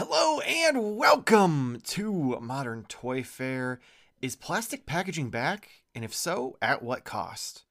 [0.00, 3.78] Hello and welcome to Modern Toyfare.
[4.22, 5.70] Is plastic packaging back?
[5.92, 7.64] And if so, at what cost?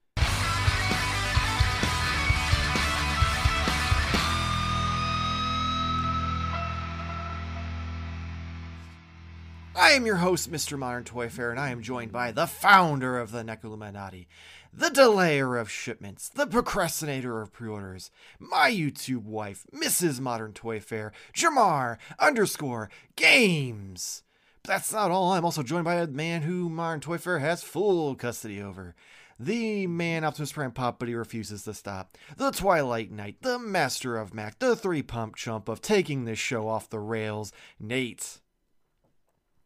[9.73, 10.77] I am your host, Mr.
[10.77, 14.27] Modern Toyfare, and I am joined by the founder of the Necoluminati,
[14.73, 20.19] the delayer of shipments, the procrastinator of pre-orders, my YouTube wife, Mrs.
[20.19, 24.23] Modern Toy Fair, Jarmar underscore games.
[24.63, 25.33] But that's not all.
[25.33, 28.95] I'm also joined by a man who Modern Toyfare has full custody over.
[29.39, 32.17] The man Optimus Prime Pop, but he refuses to stop.
[32.37, 36.67] The Twilight Knight, the master of Mac, the three pump chump of taking this show
[36.67, 38.39] off the rails, Nate.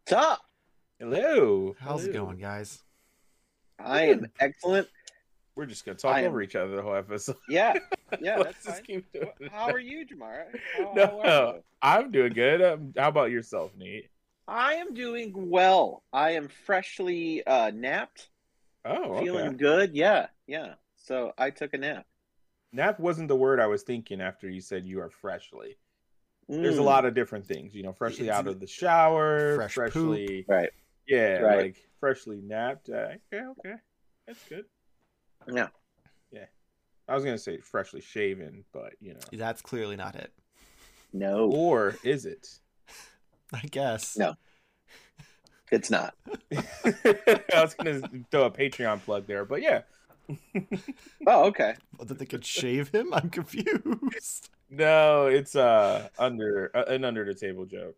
[0.04, 0.42] What's up?
[1.00, 1.76] Hello.
[1.80, 2.84] How's it going, guys?
[3.86, 4.88] I am excellent.
[5.56, 7.36] We're just gonna talk I am- over each other the whole episode.
[7.50, 7.74] Yeah,
[8.22, 8.86] yeah, Let's that's just fine.
[8.86, 9.52] keep doing it.
[9.52, 10.46] How are you, Jamara?
[10.78, 11.64] How, No, how are you?
[11.82, 12.62] I'm doing good.
[12.62, 14.10] Um, how about yourself, Nate?
[14.48, 16.04] I am doing well.
[16.14, 18.30] I am freshly uh, napped,
[18.86, 19.26] Oh, okay.
[19.26, 19.94] feeling good.
[19.96, 20.74] Yeah, yeah.
[20.98, 22.06] So I took a nap.
[22.74, 25.76] Nap wasn't the word I was thinking after you said you are freshly.
[26.48, 29.56] There's a Mm, lot of different things, you know, freshly It's- out of the shower,
[29.56, 30.72] fresh freshly, Right.
[31.08, 31.58] Yeah, Right.
[31.58, 32.90] like freshly napped.
[32.90, 33.76] Uh, okay, okay,
[34.28, 34.66] that's good.
[35.52, 35.68] Yeah.
[36.32, 36.46] Yeah.
[37.08, 40.32] I was gonna say freshly shaven, but you know, That's clearly not it.
[41.14, 42.48] No, or is it?
[43.54, 44.18] I guess.
[44.18, 44.36] No.
[45.72, 46.16] it's not.
[46.54, 49.82] I was gonna throw a Patreon plug there, but yeah,
[51.28, 51.76] Oh, okay.
[52.00, 53.14] That they could shave him?
[53.14, 54.50] I'm confused.
[54.70, 57.98] No, it's uh under uh, an under the table joke.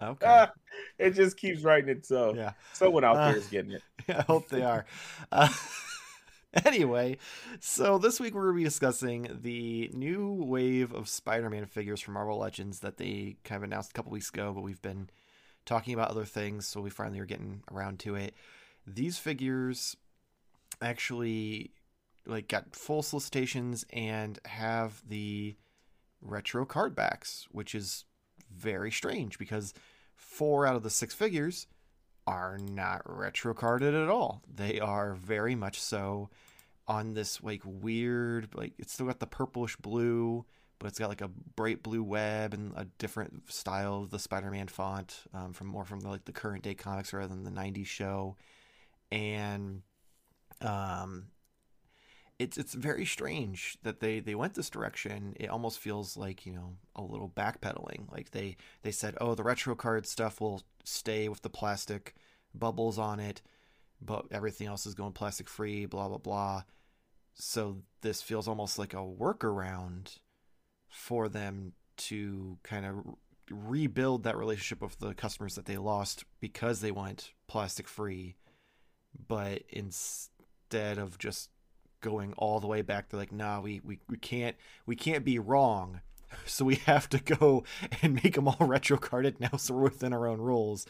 [0.00, 0.26] Okay.
[0.26, 0.52] Ah,
[0.98, 2.36] it just keeps writing itself.
[2.36, 2.52] Yeah.
[2.72, 3.82] Someone out Uh, there is getting it.
[4.08, 4.86] I hope they are.
[5.32, 5.48] Uh,
[6.64, 7.18] anyway,
[7.60, 12.00] so this week we're going to be discussing the new wave of Spider Man figures
[12.00, 15.10] from Marvel Legends that they kind of announced a couple weeks ago, but we've been
[15.66, 18.34] talking about other things, so we finally are getting around to it.
[18.86, 19.96] These figures
[20.80, 21.72] actually
[22.24, 25.56] like got full solicitations and have the
[26.22, 28.04] retro card backs, which is
[28.54, 29.74] very strange because
[30.14, 31.66] four out of the six figures
[32.26, 34.42] are not retro carded at all.
[34.54, 36.28] They are very much so
[36.86, 40.44] on this like weird like it's still got the purplish blue,
[40.78, 44.68] but it's got like a bright blue web and a different style of the Spider-Man
[44.68, 47.86] font um, from more from the, like the current day comics rather than the '90s
[47.86, 48.36] show,
[49.10, 49.82] and
[50.60, 51.28] um,
[52.38, 55.34] it's it's very strange that they they went this direction.
[55.40, 58.10] It almost feels like you know a little backpedaling.
[58.12, 62.14] Like they they said, oh, the retro card stuff will stay with the plastic
[62.54, 63.42] bubbles on it,
[64.00, 65.86] but everything else is going plastic free.
[65.86, 66.62] Blah blah blah.
[67.34, 70.18] So this feels almost like a workaround
[70.88, 72.96] for them to kind of
[73.50, 78.36] rebuild that relationship with the customers that they lost because they went plastic free
[79.26, 81.50] but instead of just
[82.00, 83.08] going all the way back.
[83.08, 86.00] They're like nah we, we, we can't we can't be wrong.
[86.44, 87.64] So we have to go
[88.02, 90.86] and make them all retro carded now so we're within our own rules.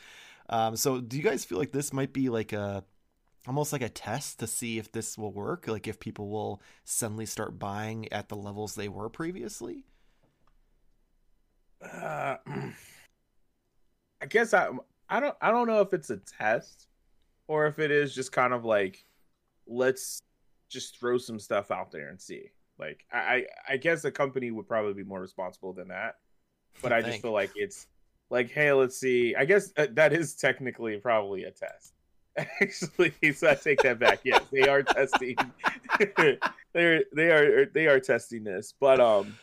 [0.49, 2.83] Um, so do you guys feel like this might be like a
[3.47, 5.69] almost like a test to see if this will work?
[5.69, 9.85] Like if people will suddenly start buying at the levels they were previously?
[11.81, 12.37] Uh,
[14.21, 14.71] I guess I
[15.09, 16.89] I don't I don't know if it's a test
[17.47, 19.05] or if it is just kind of like
[19.67, 20.21] let's
[20.69, 22.51] just throw some stuff out there and see.
[22.79, 26.17] Like I I, I guess a company would probably be more responsible than that.
[26.83, 27.87] But I just feel like it's
[28.31, 29.35] like hey, let's see.
[29.35, 31.95] I guess uh, that is technically probably a test.
[32.61, 34.21] Actually, so I take that back.
[34.23, 35.37] Yes, they are testing.
[36.73, 39.37] they're they are they are testing this, but um,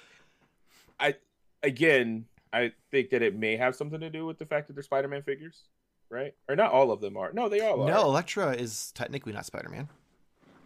[0.99, 1.15] I
[1.61, 4.83] again I think that it may have something to do with the fact that they're
[4.83, 5.63] Spider-Man figures,
[6.09, 6.33] right?
[6.47, 7.33] Or not all of them are.
[7.33, 7.87] No, they all are.
[7.87, 9.89] no Elektra is technically not spider-man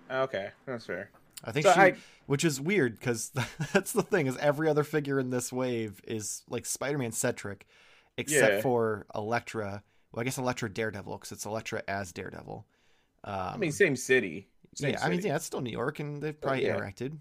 [0.09, 1.09] Okay, that's fair.
[1.43, 3.31] I think So she, I- which is weird because
[3.73, 7.65] that's the thing is every other figure in this wave is like Spider-Man centric,
[8.17, 8.61] except Yeah.
[8.61, 9.83] for Elektra.
[10.11, 12.65] Well, I guess Elektra Daredevil because it's Elektra as Daredevil.
[13.23, 14.47] Um, I mean, same city.
[14.75, 15.29] Same yeah, I mean, city.
[15.29, 16.75] yeah, it's still New York, and they've probably yeah.
[16.77, 17.17] interacted.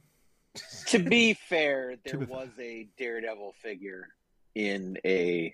[0.88, 4.08] To be fair, there be- was a Daredevil figure
[4.54, 5.52] in a s-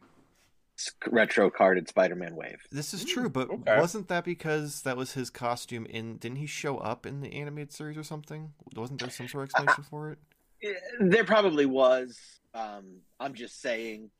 [1.08, 2.58] retro carded Spider-Man wave.
[2.70, 3.78] This is true, but okay.
[3.78, 6.16] wasn't that because that was his costume in?
[6.16, 8.52] Didn't he show up in the animated series or something?
[8.74, 10.18] Wasn't there some sort of explanation for it?
[10.62, 12.18] Eh, There probably was.
[12.54, 14.10] Um, I'm just saying.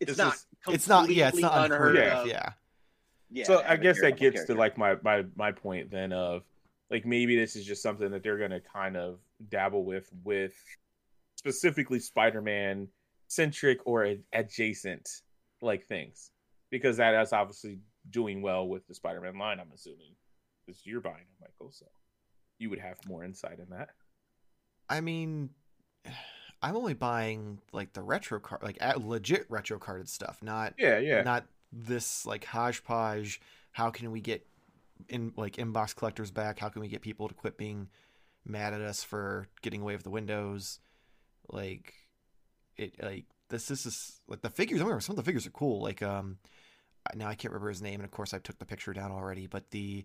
[0.00, 0.34] It's This not.
[0.34, 1.10] is- It's not.
[1.10, 2.20] Yeah, it's not unheard Yeah.
[2.20, 2.26] of.
[2.26, 2.52] Yeah.
[3.30, 4.54] Yeah, so have I a guess that gets character.
[4.54, 6.44] to like my my my point then of
[6.90, 9.18] like maybe this is just something that they're gonna kind of
[9.50, 10.54] dabble with with
[11.36, 12.88] specifically Spider-Man
[13.28, 15.08] centric or ad- adjacent
[15.62, 16.30] like things
[16.70, 17.78] because that is obviously
[18.10, 19.60] doing well with the Spider-Man line.
[19.60, 20.14] I'm assuming
[20.66, 21.86] because you're buying it, Michael, so
[22.58, 23.90] you would have more insight in that.
[24.88, 25.50] I mean,
[26.62, 31.22] I'm only buying like the retro card, like legit retro carded stuff, not Yeah, yeah.
[31.22, 33.40] not this like hodgepodge.
[33.70, 34.44] How can we get
[35.08, 36.58] in like inbox collectors back?
[36.58, 37.88] How can we get people to quit being
[38.44, 40.80] mad at us for getting away with the windows?
[41.48, 41.94] Like
[42.78, 43.66] it, like this.
[43.66, 44.80] This is like the figures.
[44.80, 45.82] I remember some of the figures are cool.
[45.82, 46.38] Like um,
[47.14, 49.46] now I can't remember his name, and of course I took the picture down already.
[49.46, 50.04] But the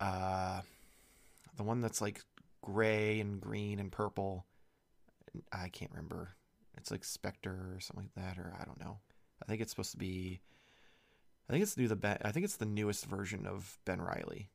[0.00, 0.60] uh,
[1.56, 2.22] the one that's like
[2.62, 4.46] gray and green and purple.
[5.52, 6.30] I can't remember.
[6.76, 8.98] It's like Spectre or something like that, or I don't know.
[9.42, 10.40] I think it's supposed to be.
[11.48, 11.88] I think it's new.
[11.88, 14.50] The ben, I think it's the newest version of Ben Reilly.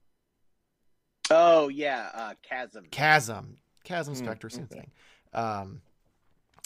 [1.30, 2.86] Oh yeah, uh, Chasm.
[2.92, 4.82] Chasm, Chasm Hmm, Spectre, same okay.
[4.82, 4.92] thing.
[5.34, 5.82] Um,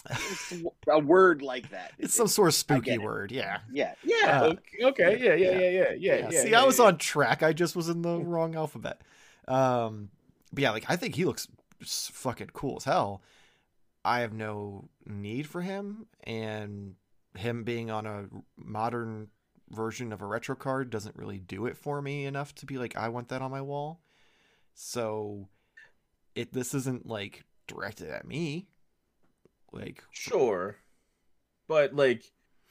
[0.89, 1.93] a word like that.
[1.97, 3.31] it's some sort of spooky word.
[3.31, 3.59] Yeah.
[3.71, 4.41] Yeah, yeah.
[4.41, 5.51] Uh, okay, okay, yeah, yeah, yeah.
[5.51, 6.15] yeah, yeah, yeah.
[6.15, 6.29] Yeah.
[6.29, 6.85] yeah, See, yeah, I was yeah.
[6.85, 7.43] on track.
[7.43, 9.01] I just was in the wrong alphabet.
[9.47, 10.09] Um,
[10.51, 11.47] but yeah, like I think he looks
[11.83, 13.21] fucking cool as hell.
[14.03, 16.95] I have no need for him, and
[17.35, 18.25] him being on a
[18.57, 19.27] modern
[19.69, 22.95] version of a retro card doesn't really do it for me enough to be like
[22.95, 24.01] I want that on my wall.
[24.73, 25.49] So,
[26.35, 28.67] it this isn't like directed at me.
[29.77, 30.77] Like Sure.
[31.67, 32.23] But like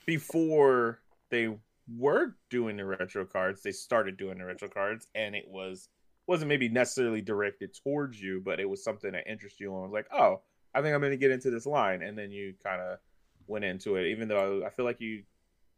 [0.07, 1.01] before
[1.31, 1.57] they
[1.97, 5.89] were doing the retro cards, they started doing the retro cards and it was
[6.27, 9.93] wasn't maybe necessarily directed towards you, but it was something that interested you and was
[9.93, 10.41] like, "Oh,
[10.75, 12.99] I think I'm going to get into this line." And then you kind of
[13.47, 15.23] went into it even though I feel like you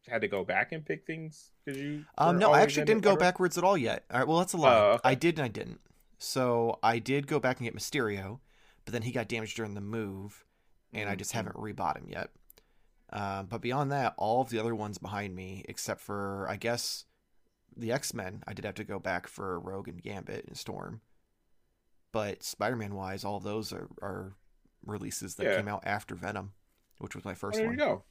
[0.08, 3.16] had to go back and pick things cuz you Um, no, I actually didn't go
[3.16, 4.04] backwards at all yet.
[4.10, 4.74] All right, well, that's a lie.
[4.74, 5.00] Oh, okay.
[5.04, 5.80] I did and I didn't.
[6.18, 8.40] So I did go back and get Mysterio,
[8.84, 10.44] but then he got damaged during the move,
[10.92, 11.34] and I just Mhm.
[11.34, 12.30] haven't rebought him yet.
[13.10, 17.06] Um, but beyond that, all of the other ones behind me, except for I guess
[17.76, 21.00] the X Men, I did have to go back for Rogue and Gambit and Storm.
[22.12, 24.34] But Spider Man wise, all of those are, are
[24.84, 25.56] releases that Yeah.
[25.56, 26.52] came out after Venom,
[26.98, 27.76] which was my first there one.
[27.76, 28.04] There you go.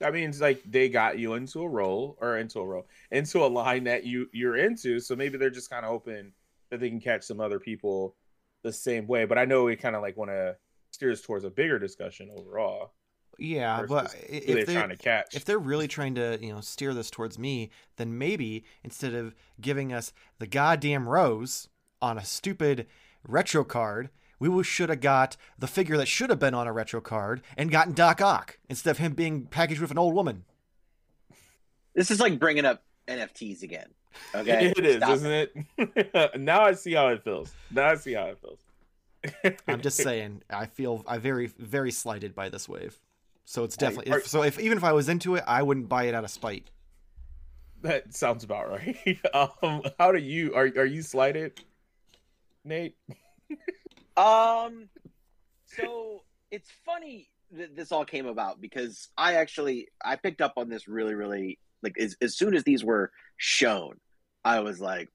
[0.00, 3.46] That means like they got you into a role or into a role into a
[3.48, 5.00] line that you you're into.
[5.00, 6.32] So maybe they're just kind of hoping
[6.70, 8.14] that they can catch some other people
[8.62, 9.24] the same way.
[9.24, 10.56] But I know we kind of like want to
[10.98, 12.92] steer us towards a bigger discussion overall.
[13.38, 15.36] Yeah, versus but if they're they're trying to catch.
[15.36, 19.32] if they're really trying to you know steer this towards me then maybe instead of
[19.60, 21.68] giving us the goddamn rose
[22.02, 22.88] on a stupid
[23.22, 24.10] retro card
[24.40, 27.70] we should have got the figure that should have been on a retro card and
[27.70, 30.44] gotten doc ock instead of him being packaged with an old woman
[31.94, 33.86] This is like bringing up NFTs again.
[34.34, 35.30] Okay, it is, Stop isn't
[35.78, 36.34] it?
[36.40, 37.52] now I see how it feels.
[37.70, 38.58] Now I see how it feels.
[39.66, 42.98] I'm just saying i feel i very very slighted by this wave
[43.44, 46.04] so it's definitely if, so if even if i was into it i wouldn't buy
[46.04, 46.70] it out of spite
[47.82, 49.18] that sounds about right.
[49.62, 51.60] um, how do you are are you slighted,
[52.64, 52.96] Nate?
[54.16, 54.88] Um,
[55.66, 60.68] so it's funny that this all came about because I actually I picked up on
[60.68, 64.00] this really, really like as as soon as these were shown,
[64.44, 65.08] I was like,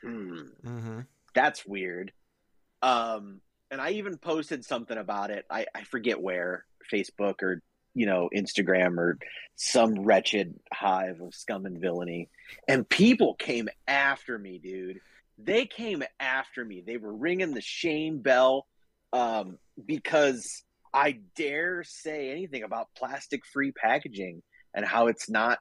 [0.00, 1.00] hmm, mm-hmm.
[1.34, 2.12] that's weird.
[2.86, 3.40] Um,
[3.70, 5.44] and I even posted something about it.
[5.50, 7.62] I I forget where Facebook or
[7.94, 9.18] you know Instagram or
[9.56, 12.28] some wretched hive of scum and villainy,
[12.68, 15.00] and people came after me, dude
[15.38, 16.82] they came after me.
[16.86, 18.66] They were ringing the shame bell
[19.12, 20.62] um, because
[20.92, 24.42] I dare say anything about plastic free packaging
[24.74, 25.58] and how it's not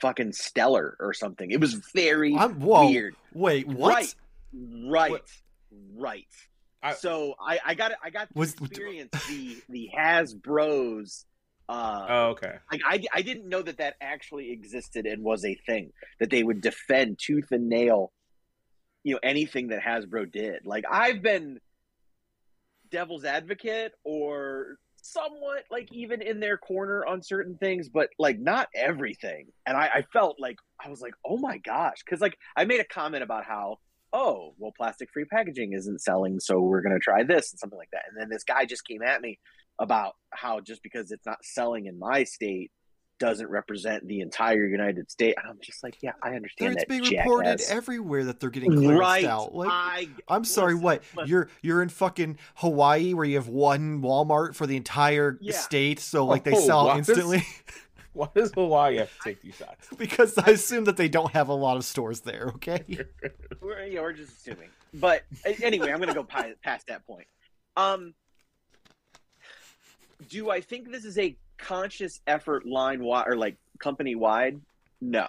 [0.00, 1.50] fucking stellar or something.
[1.50, 3.16] It was very I'm, whoa weird.
[3.32, 4.14] wait what Right.
[4.54, 5.10] Right.
[5.12, 5.24] What?
[5.96, 6.26] Right.
[6.82, 11.24] I- so I, I got I got to Was- experience the the Hasbro's
[11.68, 12.54] uh Oh, okay.
[12.72, 16.42] like I, I didn't know that that actually existed and was a thing that they
[16.42, 18.12] would defend tooth and nail
[19.04, 21.58] you know anything that hasbro did like i've been
[22.90, 28.68] devil's advocate or somewhat like even in their corner on certain things but like not
[28.74, 32.64] everything and i, I felt like i was like oh my gosh because like i
[32.64, 33.78] made a comment about how
[34.12, 37.78] oh well plastic free packaging isn't selling so we're going to try this and something
[37.78, 39.38] like that and then this guy just came at me
[39.78, 42.70] about how just because it's not selling in my state
[43.18, 45.38] doesn't represent the entire United States.
[45.48, 49.24] I'm just like, yeah, I understand it's being reported everywhere that they're getting clearance right.
[49.24, 51.02] out like I, I'm sorry, listen, what?
[51.14, 51.30] listen.
[51.30, 55.56] You're you're in fucking Hawaii where you have one Walmart for the entire Yeah.
[55.56, 57.46] state, so like they Oh, sell instantly
[58.14, 59.88] Why does Hawaii have to take these shots?
[59.98, 62.84] because I assume that they don't have a lot of stores there, okay?
[63.60, 64.68] we're, yeah, we're just assuming.
[64.92, 65.22] But
[65.62, 67.26] anyway, I'm going to go pi- past that point.
[67.76, 68.14] Um,
[70.28, 74.60] do I think this is a conscious effort line wide or like company wide,
[75.00, 75.26] no.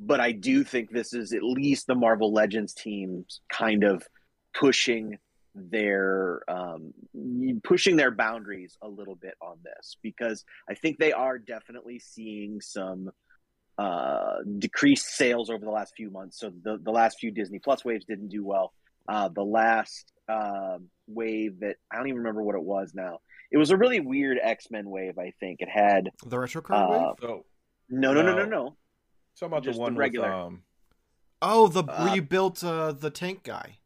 [0.00, 4.02] But I do think this is at least the Marvel Legends teams kind of
[4.52, 5.18] pushing
[5.56, 6.92] their um,
[7.64, 12.60] pushing their boundaries a little bit on this because I think they are definitely seeing
[12.60, 13.10] some
[13.78, 16.38] uh, decreased sales over the last few months.
[16.38, 18.72] So the the last few Disney Plus waves didn't do well.
[19.08, 23.18] Uh, the last uh, wave that I don't even remember what it was now.
[23.50, 25.18] It was a really weird X Men wave.
[25.18, 27.14] I think it had the retro card Uh, wave.
[27.20, 27.44] So,
[27.88, 28.48] no, no, no, no, No.
[28.48, 28.76] no.
[29.38, 30.28] talking about just the one the regular.
[30.28, 30.62] with um,
[31.42, 33.78] Oh, the uh, where you built uh, the tank guy.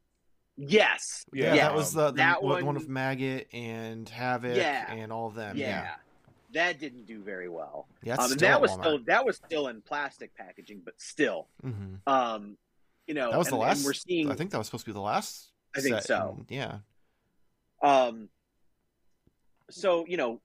[0.63, 4.91] Yes, Yeah, Yeah, that was the, the that one, one- with Maggot and Havoc Yeah.
[4.91, 5.57] and all of them.
[5.57, 5.67] yeah.
[5.83, 5.95] Yeah,
[6.53, 7.87] That didn't do very well.
[8.03, 8.15] yeah.
[8.15, 8.81] um, and that was Walmart.
[8.81, 11.99] still that was still in plastic packaging, but still, Mhm.
[12.05, 12.57] um,
[13.07, 13.83] you know, That was and, the last.
[13.85, 14.29] we're seeing.
[14.31, 15.51] I think that was supposed to be the last.
[15.75, 16.35] I think so.
[16.37, 16.79] and- yeah.
[17.81, 18.29] Um,
[19.69, 20.41] so you know,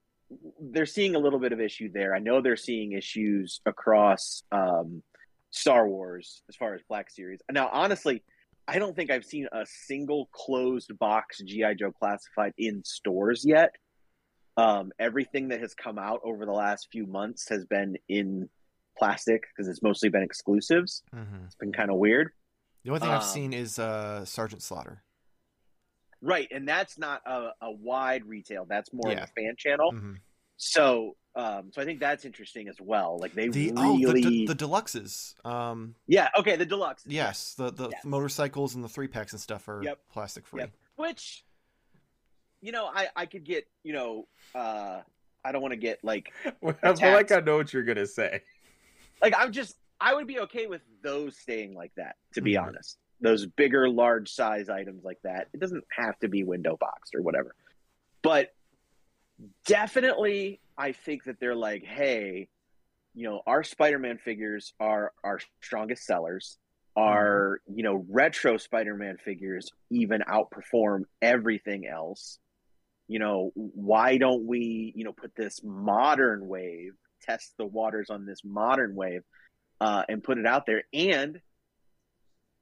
[0.61, 2.15] they're seeing a little bit of issue there.
[2.15, 5.03] I know they're seeing issues across um,
[5.51, 7.41] Star Wars as far as Black Series.
[7.51, 8.23] Now, honestly,
[8.69, 13.71] I don't think I've seen a single closed box GI Joe classified in stores yet.
[14.57, 18.49] Um, everything that has come out over the last few months has been in
[18.99, 21.03] plastic because it's mostly been exclusives.
[21.13, 22.31] hmm It's been kind of weird.
[22.85, 25.03] The only thing I've Um, seen is uh, Sergeant Slaughter.
[26.23, 28.65] Right, and that's not a, a wide retail.
[28.65, 29.25] That's more Yeah.
[29.25, 29.93] of a fan channel.
[29.93, 30.17] Mhm.
[30.57, 33.19] So, um, so I think that's interesting as well.
[33.21, 35.35] Like they The oh really, the, the, the deluxes.
[35.47, 38.05] Um, yeah, okay, the deluxe, yes, the the Yes.
[38.05, 39.99] motorcycles and the three packs and stuff are Yep.
[40.11, 40.63] plastic free.
[40.63, 40.71] Yep.
[40.97, 41.45] which,
[42.63, 45.03] you know, I I could get, you know, uh,
[45.45, 46.33] I don't want to get like
[46.83, 48.41] I feel like I know what you're gonna say.
[49.21, 52.17] like I'm just I would be okay with those staying like that.
[52.35, 52.67] To be Mhm.
[52.67, 57.15] honest, those bigger, large size items like that, it doesn't have to be window boxed
[57.15, 57.55] or whatever.
[58.23, 58.51] But
[59.67, 62.49] definitely, I think that they're like, hey,
[63.15, 66.59] you know, our Spider-Man figures are our strongest sellers.
[66.97, 72.39] Our you know retro Spider-Man figures even outperform everything else.
[73.07, 78.25] You know, why don't we you know put this modern wave, test the waters on
[78.25, 79.23] this modern wave,
[79.81, 81.41] uh, and put it out there and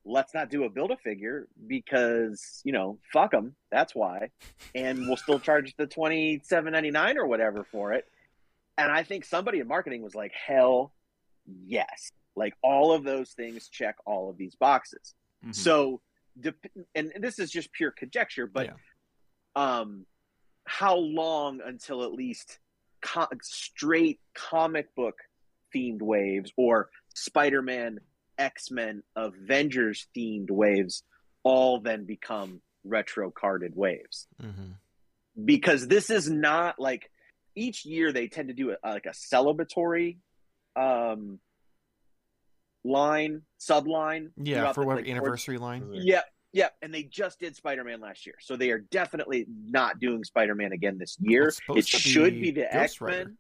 [0.05, 4.31] let's not do a build a figure because you know fuck them that's why
[4.75, 8.07] and we'll still charge the 27.99 or whatever for it
[8.77, 10.93] and i think somebody in marketing was like hell
[11.67, 15.55] yes like all of those things check all of these boxes Mhm.
[15.55, 16.01] so
[16.41, 16.57] dep-
[16.95, 18.75] and this is just pure conjecture but Yeah.
[19.81, 20.07] um
[20.67, 22.59] how long until at least
[23.03, 25.17] co- straight comic book
[25.75, 28.01] themed waves or spider-man
[28.39, 31.03] x-men avengers themed waves
[31.43, 34.73] all then become retro carded waves hmm
[35.45, 37.11] because this is not like
[37.57, 40.19] each year they tend to do a, like a celebratory
[40.77, 41.41] um
[42.85, 45.89] line subline Yeah, for the, whatever like, towards- anniversary line.
[45.93, 46.75] Yep, yep.
[46.83, 50.55] And they just did Spider Man last year, so they are definitely not doing Spider
[50.55, 51.53] Man again this year.
[51.71, 53.25] It should be be the X Rider.
[53.25, 53.39] Men.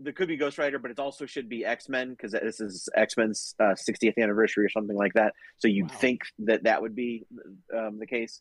[0.00, 2.88] There could be Ghost Rider, but it also should be X Men because this is
[2.96, 5.34] X Men's uh, 60th anniversary or something like that.
[5.58, 5.98] So you'd Wow.
[5.98, 7.26] think that that would be
[7.76, 8.40] um, the case.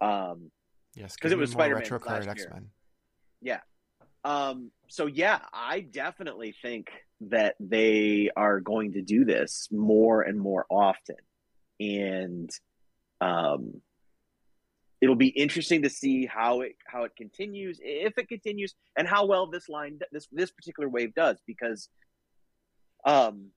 [0.00, 0.50] Um,
[0.96, 2.46] Yes, 'Cause it was Spider-Man retro card last year.
[2.46, 2.70] X Men.
[3.42, 3.60] Yeah.
[4.22, 6.86] Um, so yeah, I definitely think
[7.22, 11.16] that they are going to do this more and more often,
[11.80, 12.48] and
[13.20, 13.82] um,
[15.04, 19.26] it'll be interesting to see how it how it continues, if it continues, and how
[19.26, 21.90] well this line this this particular wave does, because
[23.04, 23.50] um,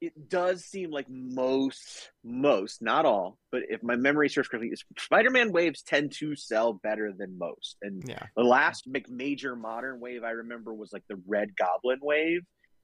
[0.00, 5.52] it does seem like most most not all, but if my memory serves correctly, Spider-Man
[5.52, 10.30] waves tend to sell better than most, and Yeah, the last major modern wave I
[10.30, 12.42] remember was like the Red Goblin wave.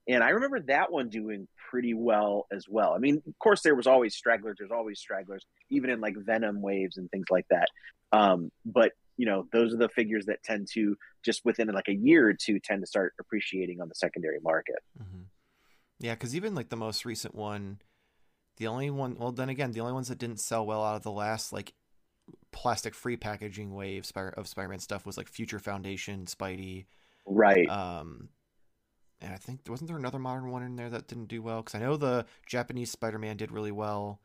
[0.09, 2.93] And I remember that one doing pretty well as well.
[2.93, 4.57] I mean, of course, there was always stragglers.
[4.57, 7.69] There's always stragglers, even in like Venom waves and things like that.
[8.11, 11.93] Um, but you know, those are the figures that tend to just within like a
[11.93, 14.79] year or two tend to start appreciating on the secondary market.
[14.99, 15.23] Mm-hmm.
[15.99, 17.79] yeah, because even like the most recent one,
[18.57, 19.15] the only one.
[19.19, 21.73] Well, then again, the only ones that didn't sell well out of the last like
[22.51, 26.85] plastic free packaging wave of Spider Man stuff was like Future Foundation, Spidey,
[27.25, 27.69] Right.
[27.69, 28.29] um,
[29.21, 31.61] and I think wasn't there another modern one in there that didn't do well?
[31.61, 34.19] Because I know the Japanese Spider Man did really well.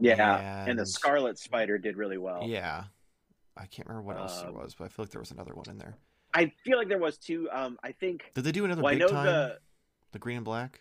[0.00, 0.64] yeah.
[0.66, 2.42] And, the Scarlet Spider did really well.
[2.44, 2.84] Yeah,
[3.56, 5.54] I can't remember what else there Um, was, but I feel like there was another
[5.54, 5.94] one in there.
[6.34, 7.48] I feel like there was two.
[7.52, 8.24] Um, I think.
[8.34, 9.26] Did they do another Well, I know time?
[9.26, 9.58] the.
[10.12, 10.80] The green and black.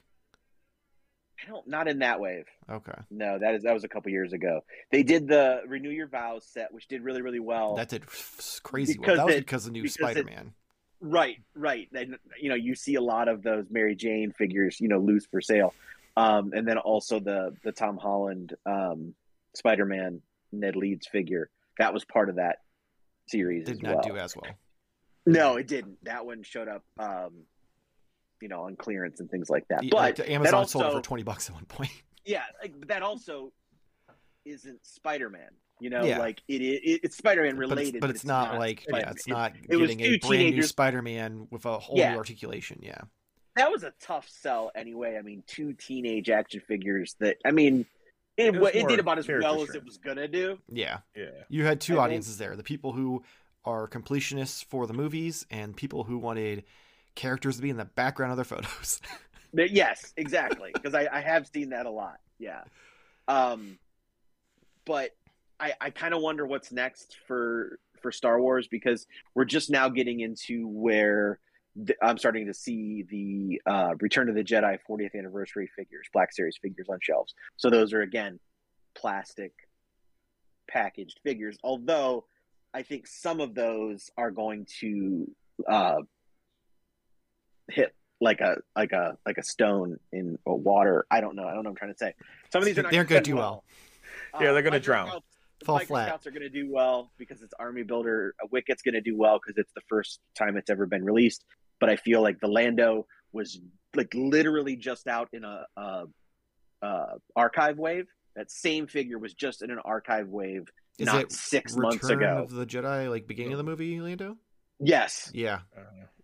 [1.45, 1.67] I don't.
[1.67, 2.45] Not in that wave.
[2.69, 4.61] Okay, No, that is that was a couple years ago.
[4.91, 7.75] They did the Renew Your Vows set, which did really really well.
[7.75, 8.05] that did
[8.63, 9.01] crazy well.
[9.01, 10.53] because That was it- because of new Spider Man.
[11.05, 11.89] Right, right.
[11.93, 15.25] And you know, you see a lot of those Mary Jane figures, you know, loose
[15.25, 15.73] for sale.
[16.15, 19.13] Um, and then also the the Tom Holland um,
[19.53, 20.21] Spider Man
[20.53, 22.59] Ned Leeds figure that was part of that
[23.27, 23.65] series.
[23.65, 24.03] Did not well.
[24.03, 24.53] do as well.
[25.25, 25.97] No, it didn't.
[26.03, 27.43] That one showed up, um,
[28.41, 29.83] you know, on clearance and things like that.
[29.89, 31.91] But that Amazon sold it for twenty bucks at one point.
[32.25, 33.51] yeah, like, but that also
[34.45, 35.49] isn't Spider Man.
[35.83, 36.19] You know, Yeah.
[36.19, 39.27] like it, it it's Spider Man but related, it's, but it's not, like yeah, it's
[39.27, 42.11] not it was getting a two brand new Spider-Man with a whole Yeah.
[42.13, 42.79] new articulation.
[42.81, 43.01] Yeah,
[43.57, 45.17] that was a tough sell anyway.
[45.17, 47.85] I mean, two teenage action figures that I mean,
[48.37, 50.57] it, It it, did about as character well as it was gonna do.
[50.69, 50.99] yeah.
[51.17, 51.25] Yeah.
[51.49, 53.23] You had two I think- audiences there: the people who
[53.65, 56.63] are completionists for the movies, and people who wanted
[57.15, 59.01] characters to be in the background of their photos.
[59.55, 62.19] Yes, exactly, because I, I have seen that a lot.
[62.39, 62.63] Yeah,
[63.27, 63.77] um,
[64.83, 65.11] but
[65.63, 69.89] I I kind of wonder what's next for for Star Wars because we're just now
[69.89, 71.39] getting into where.
[71.87, 76.33] th- I'm starting to see the uh, Return of the Jedi 40th anniversary figures, Black
[76.33, 77.33] Series figures on shelves.
[77.57, 78.39] So those are again
[78.93, 79.53] plastic
[80.67, 81.57] packaged figures.
[81.63, 82.25] Although
[82.73, 85.31] I think some of those are going to
[85.67, 86.01] uh,
[87.69, 91.05] hit like a like a like a stone in water.
[91.09, 91.45] I don't know.
[91.45, 91.69] I don't know.
[91.69, 92.13] what I'm trying to say.
[92.51, 93.63] Some of these are not They're gonna gonna do well.
[94.39, 95.21] Yeah, they're gonna Biker drown.
[95.63, 96.07] Scouts- the Fall Biker flat.
[96.09, 98.35] Scouts are going to do well because it's Army Builder.
[98.51, 101.43] Wicket's going to do well because it's the first time it's ever been released.
[101.79, 103.59] But I feel like the Lando was
[103.95, 106.03] like literally just out in a, a,
[106.81, 107.05] a
[107.35, 108.05] archive wave.
[108.35, 110.67] That same figure was just in an archive wave
[110.97, 112.37] Is not it six Return months ago.
[112.43, 114.37] of the Jedi, like beginning of the movie, Lando?
[114.79, 115.29] Yes.
[115.33, 115.81] Yeah, Uh,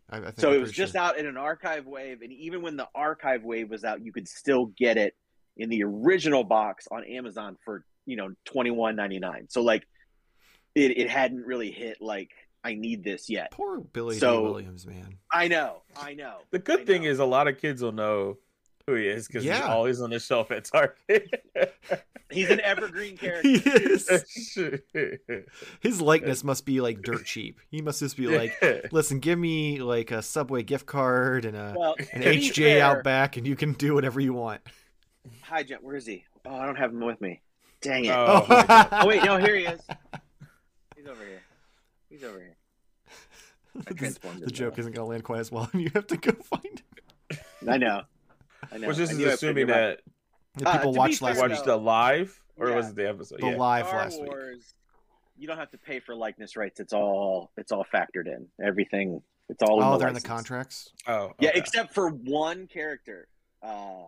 [0.10, 1.01] I, I think So I'm it was just sure.
[1.01, 4.27] out in an archive wave, and even when the archive wave was out, you could
[4.27, 5.13] still get it
[5.58, 9.48] in the original box on Amazon for you know twenty one ninety nine.
[9.50, 9.88] So like,
[10.75, 12.32] it it hadn't really hit like
[12.63, 13.51] I need this yet.
[13.51, 15.15] Poor Billy So- Williams, man.
[15.32, 16.39] I know, I know.
[16.51, 17.10] the good I thing know.
[17.10, 18.38] is a lot of kids will know
[18.88, 21.46] who he is because he's always on the shelf at Target.
[22.31, 23.48] he's an evergreen character.
[23.48, 24.09] He is.
[25.81, 27.59] His likeness must be like dirt cheap.
[27.70, 31.75] He must just be like, listen, give me like a Subway gift card and a
[31.77, 34.62] Well, an HJ fair- out back, and you can do whatever you want.
[35.44, 35.79] Hi, Jen.
[35.81, 36.25] Where is he?
[36.46, 37.42] Oh, I don't have him with me.
[37.81, 38.11] Dang it.
[38.11, 38.46] Oh,
[38.92, 39.81] Oh, wait, no, here he is.
[40.96, 41.42] He's over here.
[42.09, 42.55] He's over here.
[43.85, 44.79] The joke though.
[44.81, 46.81] isn't gonna land quite as well, and you have to go find
[47.29, 47.39] it.
[47.68, 48.01] I know.
[48.72, 48.87] I know.
[48.87, 50.01] Which this I is knew I assuming that
[50.57, 52.75] The Uh, people watched last watched the live or Yeah.
[52.75, 53.39] was it the episode?
[53.39, 53.55] The yeah.
[53.57, 54.31] live Star last week.
[55.37, 56.79] You don't have to pay for likeness rights.
[56.81, 58.48] It's all it's all factored in.
[58.63, 59.22] Everything.
[59.48, 59.81] It's all.
[59.81, 60.92] Oh, in the they're in the contracts.
[61.07, 63.27] Oh, Yeah, except for one character.
[63.63, 64.07] Uh,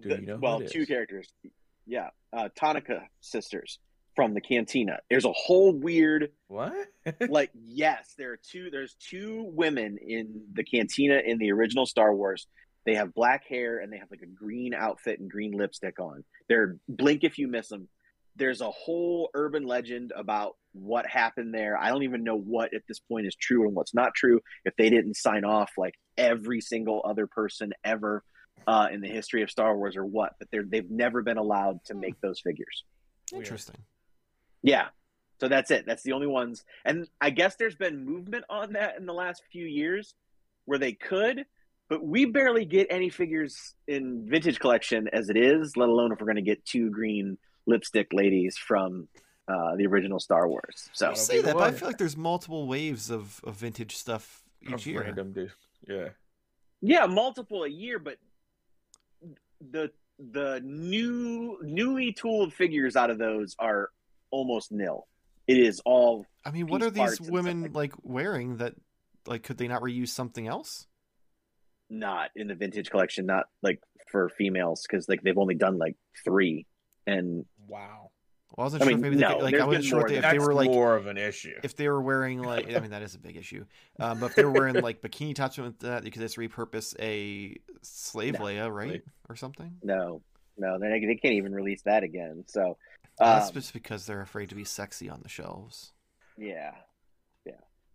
[0.00, 1.32] Do the- you know who well, two characters.
[1.86, 3.78] Yeah, uh, Tonnika sisters
[4.14, 4.98] from the Cantina.
[5.10, 6.74] There's a whole weird what?
[7.28, 12.14] like yes there are two there's two women in the cantina in the original star
[12.14, 12.46] wars.
[12.84, 16.24] They have black hair and they have like a green outfit and green lipstick on.
[16.48, 17.88] They're blink if you miss them
[18.36, 21.76] there's a whole urban legend about what happened there.
[21.76, 24.40] I don't even know what at this point is true and what's not true.
[24.64, 28.22] If they didn't sign off like every single other person ever
[28.66, 31.84] uh, in the history of star wars or what but they're they've never been allowed
[31.84, 32.84] to make those figures
[33.32, 33.76] Interesting.
[34.62, 34.88] yeah.
[35.38, 35.84] So that's it.
[35.86, 36.64] That's the only ones.
[36.84, 40.14] And I guess there's been movement on that in the last few years
[40.64, 41.44] where they could,
[41.90, 46.20] but we barely get any figures in vintage collection as it is, let alone if
[46.20, 49.08] we're going to get two green lipstick ladies from
[49.46, 50.88] uh, the original Star Wars.
[50.94, 53.94] So You That'll say that, but I feel like there's multiple waves of, of vintage
[53.94, 55.02] stuff each Of year.
[55.02, 55.52] Random dude.
[55.86, 56.08] Yeah.
[56.80, 58.16] yeah, multiple a year, but
[59.60, 63.90] the the new newly tooled figures out of those are
[64.30, 65.06] almost nil.
[65.46, 68.56] It is all I mean, what are these parts and stuff women like- like wearing
[68.58, 68.74] that
[69.26, 70.86] like could they not reuse something else?
[71.88, 75.94] not in the vintage collection, not like for females because like they've only done like
[76.24, 76.66] three,
[77.06, 78.10] and Wow.
[78.54, 80.00] Well, I wasn't I sure mean, if maybe they no, could, like I wasn't sure
[80.02, 81.54] if they, if they were like more of an issue.
[81.64, 83.64] if they were wearing like I mean that is a big issue.
[83.98, 86.94] Um, but if they were wearing like bikini tops with that, you could just repurpose
[87.00, 88.40] a slave No.
[88.40, 89.76] Leia, right, or something.
[89.82, 90.22] no,
[90.56, 92.44] no, they they can't even release that again.
[92.46, 92.76] So
[93.18, 95.92] That's um, just because they're afraid to be sexy on the shelves.
[96.38, 96.72] yeah,
[97.44, 97.52] yeah.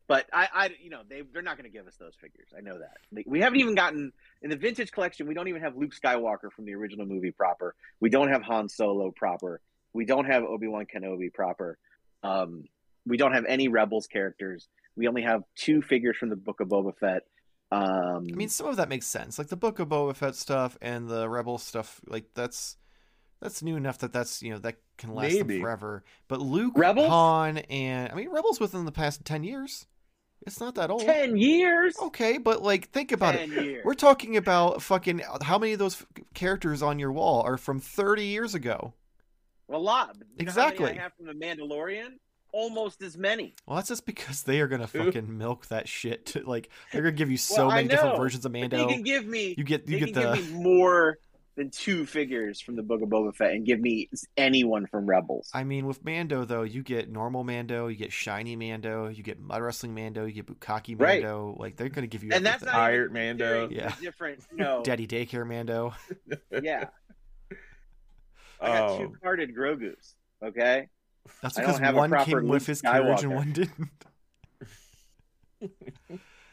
[0.07, 2.49] But I, I, you know, they they're not going to give us those figures.
[2.55, 2.97] I know that.
[3.25, 4.11] We haven't even gotten
[4.41, 5.25] in the vintage collection.
[5.27, 7.73] We don't even have Luke Skywalker from the original movie proper.
[8.01, 9.61] We don't have Han Solo proper.
[9.93, 11.77] We don't have Obi Wan Kenobi proper.
[12.23, 12.65] Um,
[13.05, 14.67] we don't have any Rebels characters.
[14.95, 17.23] We only have two figures from the Book of Boba Fett.
[17.71, 20.77] Um, I mean, some of that makes sense, like the Book of Boba Fett stuff
[20.81, 22.01] and the Rebel stuff.
[22.05, 22.77] Like that's
[23.41, 26.03] that's new enough that that's you know that can last them forever.
[26.27, 27.07] But Luke, Rebels?
[27.07, 29.87] Han, and I mean Rebels within the past ten years.
[30.45, 31.03] It's not that old.
[31.03, 31.95] Ten years.
[32.01, 33.63] Okay, but like think about Ten it.
[33.63, 33.85] years.
[33.85, 38.25] We're talking about fucking how many of those characters on your wall are from 30
[38.25, 38.93] years ago?
[39.71, 40.17] A lot.
[40.17, 40.99] But you know how many Exactly.
[40.99, 42.09] I have from the Mandalorian.
[42.53, 43.55] Almost as many.
[43.65, 46.25] Well, that's just because they are gonna fucking milk that shit.
[46.27, 48.77] To, like they're gonna give you so Well, I many different versions of But Mando.
[48.87, 49.55] they can give me.
[49.57, 51.17] You get you they get can the give me more
[51.55, 55.49] than two figures from the Book of Boba Fett and give me anyone from Rebels.
[55.53, 59.39] I mean, with Mando though, you get normal Mando, you get shiny Mando, you get
[59.39, 61.21] mud wrestling Mando, you get Bukaki Right.
[61.21, 61.55] Mando.
[61.57, 62.73] Like they're gonna give you and that's everything.
[62.73, 63.69] not Pirate even Mando.
[63.71, 63.93] Yeah.
[64.01, 64.39] different.
[64.51, 65.93] You know, Daddy Daycare Mando.
[66.61, 66.85] yeah.
[68.61, 70.15] I got two carded Grogu's.
[70.43, 70.87] Okay.
[71.41, 73.89] That's because have one came with Luke his carriage and one didn't.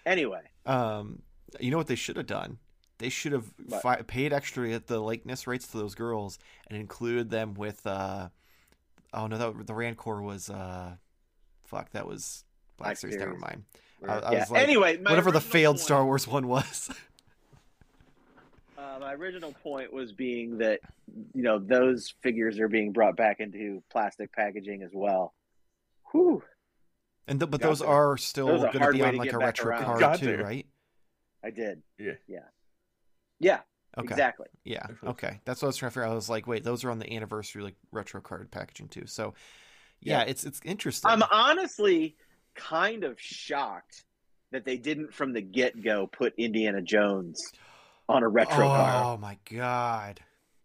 [0.07, 1.21] Anyway, Um,
[1.61, 2.59] you know what they should have done?
[2.99, 3.45] They should have
[3.83, 7.87] fi- paid extra at the likeness rates to those girls and included them with.
[7.87, 8.29] uh
[9.13, 10.49] Oh no, that the Rancor was.
[10.51, 10.97] uh
[11.67, 12.45] Fuck, that was
[12.79, 13.17] Black Black Series.
[13.17, 13.41] Never Series.
[13.43, 13.65] mind.
[14.09, 14.41] I, I yeah.
[14.41, 16.91] was like, anyway, whatever the failed point- Star Wars one was.
[18.99, 20.81] Uh, my original point was being that
[21.35, 25.35] you know those figures are being brought back into plastic packaging as well.
[26.13, 26.43] Whew.
[27.27, 27.89] and th- but Got those there.
[27.89, 29.85] are still going to be on like a retro around.
[29.85, 30.43] card Got too, there.
[30.43, 30.67] right?
[31.45, 31.83] I did.
[31.99, 32.13] Yeah.
[32.27, 32.39] Yeah.
[33.39, 33.61] Yeah.
[33.97, 34.09] Okay.
[34.09, 34.47] Exactly.
[34.65, 34.87] Yeah.
[35.05, 35.41] Okay.
[35.45, 36.13] That's what I was trying to figure out.
[36.13, 39.07] I was like, wait, those are on the anniversary like retro card packaging too.
[39.07, 39.35] So,
[40.01, 40.25] yeah, Yeah.
[40.31, 41.11] it's it's interesting.
[41.11, 42.17] I'm honestly
[42.55, 44.05] kind of shocked
[44.51, 47.53] that they didn't from the get go put Indiana Jones
[48.09, 49.05] on a retro car.
[49.15, 50.21] oh my god.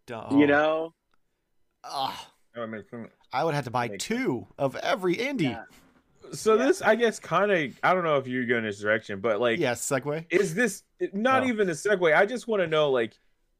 [0.06, 0.26] Duh.
[0.32, 0.94] You know?
[1.82, 3.10] Ah, that makes sense.
[3.32, 5.44] I would have to buy two of every Indy.
[5.46, 5.64] Yeah.
[6.32, 6.66] So Yeah.
[6.66, 7.78] this, I guess, kind of.
[7.82, 10.24] I don't know if you're going this direction, but like, yes, segue.
[10.30, 11.46] is this not Oh.
[11.46, 12.14] even a segue?
[12.16, 13.14] I just want to know, like,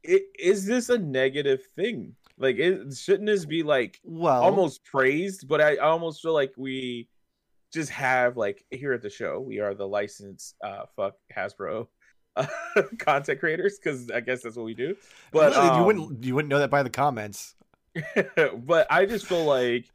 [0.07, 2.15] i- is this a negative thing?
[2.37, 5.47] Like, is, shouldn't this be like Well, almost praised?
[5.47, 7.07] But I almost feel like we
[7.73, 11.87] just have like here at the show, we are the licensed uh fuck Hasbro
[12.35, 12.45] uh,
[12.99, 14.95] content creators because I guess that's what we do.
[15.31, 17.55] But you um, wouldn't you wouldn't know that by the comments.
[18.57, 19.85] but I just feel like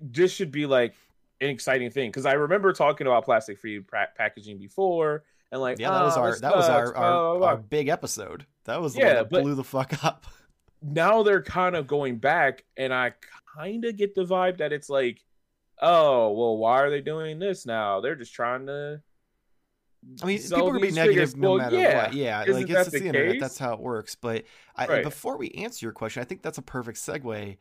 [0.00, 0.94] this should be like
[1.40, 5.78] an exciting thing because I remember talking about plastic free pa- packaging before and like
[5.78, 8.46] Yeah, that was "Ah, our that was our our, blah, blah, blah." our big episode.
[8.64, 10.26] That was the Yeah, one that blew the fuck up.
[10.82, 13.12] now they're kind of going back and I
[13.56, 15.24] kind of get the vibe that it's like
[15.80, 19.00] oh well why are they doing this now they're just trying to
[20.22, 22.04] I mean, sell people are gonna be negative no Well, matter yeah.
[22.04, 22.14] what.
[22.14, 23.40] Yeah, Isn't like it's, the the internet.
[23.40, 24.14] That's how it works.
[24.14, 24.44] But
[24.76, 25.02] I, Right.
[25.02, 27.56] before we answer your question, I think that's a perfect segue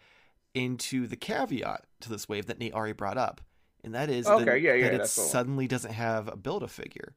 [0.54, 3.42] into the caveat to this wave that Nate already brought up,
[3.84, 6.68] and that is Okay, that, yeah, yeah, that it suddenly doesn't have a build a
[6.68, 7.16] figure.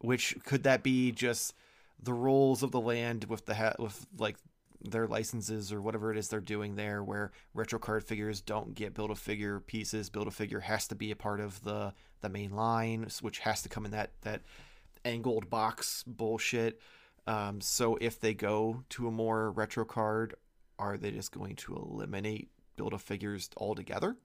[0.00, 1.54] Which could that be just
[2.00, 4.36] the rules of the land with the ha- with like
[4.82, 8.94] their licenses or whatever it is they're doing there, where retro card figures don't get
[8.94, 10.10] build a figure pieces.
[10.10, 13.62] Build a figure has to be a part of the the main line, which has
[13.62, 14.42] to come in that that
[15.04, 16.80] angled box bullshit.
[17.26, 20.34] Um, so if they go to a more retro card,
[20.78, 24.16] are they just going to eliminate build a figures altogether?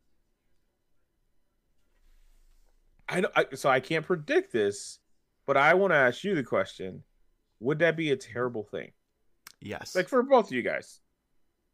[3.10, 5.00] I, don't- I so I can't predict this
[5.46, 7.04] but I want to ask you the question
[7.60, 8.92] would that be a terrible thing
[9.64, 11.00] Yes, like for both of you guys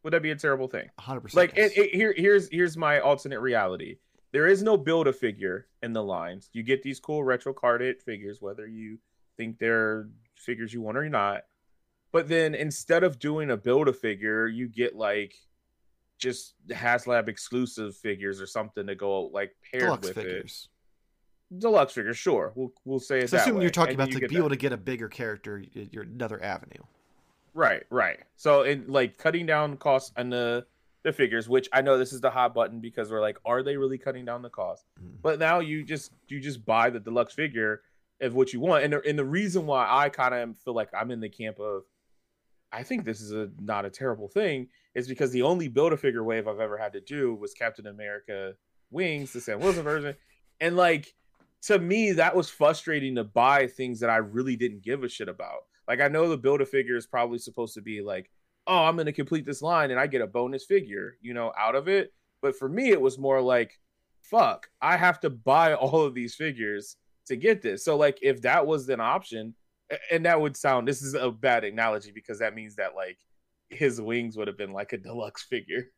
[0.04, 1.36] would that be a terrible thing hundred percent.
[1.50, 3.98] like it, it, here here's here's my alternate reality
[4.32, 8.02] there is no build a figure in the lines you get these cool retro carded
[8.02, 8.98] figures whether you
[9.38, 11.42] think they're figures you want or not
[12.14, 15.36] but then instead of doing a build a figure you get like
[16.18, 20.70] just haslab exclusive figures or something to go like paired deluxe with figures.
[21.52, 23.64] it deluxe figures sure we'll we'll say it So that assuming way.
[23.64, 24.38] you're talking And about to be that.
[24.38, 26.84] able to get a bigger character, y- you're another avenue.
[27.54, 28.20] Right, right.
[28.36, 30.66] So in like cutting down costs on the
[31.04, 33.78] the figures, which I know this is the hot button because we're like, are they
[33.78, 34.86] really cutting down the cost?
[35.02, 35.22] Mhm.
[35.22, 37.82] But now you just you just buy the deluxe figure
[38.22, 40.90] of what you want, and the, and the reason why I kind of feel like
[40.94, 41.84] I'm in the camp of,
[42.72, 45.98] I think this is a not a terrible thing, is because the only build a
[45.98, 48.56] figure wave I've ever had to do was Captain America
[48.92, 50.16] Wings, the Sam Wilson version,
[50.60, 51.16] and like
[51.62, 55.30] to me that was frustrating to buy things that I really didn't give a shit
[55.30, 55.62] about.
[55.90, 58.30] Like I know the build a figure is probably supposed to be like,
[58.68, 61.76] oh, I'm gonna complete this line and I get a bonus figure, you know, out
[61.76, 62.14] of it.
[62.42, 63.78] But for me, it was more like,
[64.22, 67.84] fuck, I have to buy all of these figures to get this.
[67.84, 69.56] So like, if that was an option,
[70.12, 73.18] and that would sound this is a bad analogy because that means that like
[73.70, 75.90] his wings would have been like a deluxe figure.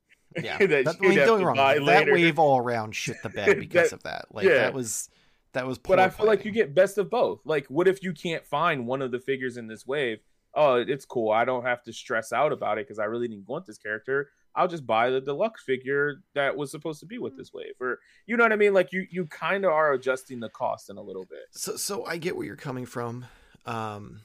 [0.42, 1.56] Yeah, that that, I you'd mean, have don't to wrong.
[1.58, 4.26] buy That wave all around shit the bed because That- of that.
[4.32, 4.60] Like yeah.
[4.60, 5.10] that was
[5.54, 5.78] that was.
[5.78, 7.42] But I feel like you get best of both.
[7.46, 10.20] Like, what if you can't find one of the figures in this wave?
[10.54, 11.32] Oh, it's cool.
[11.32, 14.30] I don't have to stress out about it because I really didn't want this character.
[14.54, 18.00] I'll just buy the deluxe figure that was supposed to be with this wave, or
[18.26, 18.74] you know what I mean?
[18.74, 21.46] Like you you kind of are adjusting the cost in a little bit.
[21.52, 23.26] So so I get where you're coming from.
[23.66, 24.22] Um,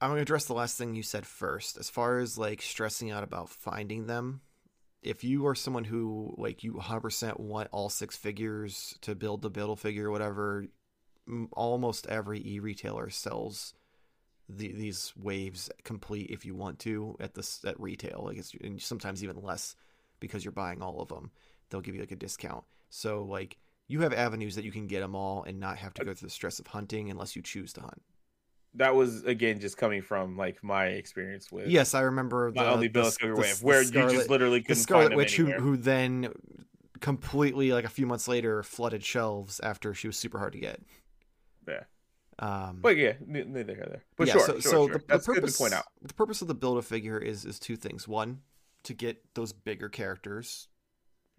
[0.00, 1.78] I'm gonna address the last thing you said first.
[1.78, 4.42] As far as like stressing out about finding them,
[5.02, 9.50] if you are someone who like you 100% want all six figures to build the
[9.50, 10.66] build figure or whatever,
[11.52, 13.74] almost every e retailer sells
[14.48, 18.22] the, these waves complete if you want to at this at retail.
[18.24, 19.76] Like it's and sometimes even less
[20.20, 21.30] because you're buying all of them.
[21.70, 22.64] They'll give you like a discount.
[22.90, 26.04] So like you have avenues that you can get them all and not have to
[26.04, 28.02] go through the stress of hunting unless you choose to hunt.
[28.74, 31.68] That was again just coming from like my experience with.
[31.68, 34.82] Yes, I remember the only Bill the, wave where Scarlet, you just literally couldn't the
[34.82, 36.32] Scarlet Witch who, who then
[37.00, 40.80] completely like a few months later flooded shelves after she was super hard to get.
[41.66, 41.84] Yeah.
[42.40, 44.04] Um, but yeah, neither here there.
[44.16, 44.92] But yeah, sure, so, sure, so sure.
[44.92, 45.86] The, the purpose, point out.
[46.02, 48.06] The purpose of the build a figure is is two things.
[48.06, 48.42] One,
[48.84, 50.68] to get those bigger characters,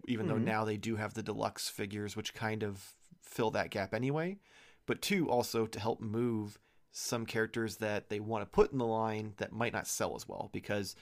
[0.06, 0.34] even mm-hmm.
[0.34, 4.38] though now they do have the deluxe figures, which kind of fill that gap anyway.
[4.86, 6.58] But two, also to help move
[6.92, 10.28] some characters that they want to put in the line that might not sell as
[10.28, 10.96] well because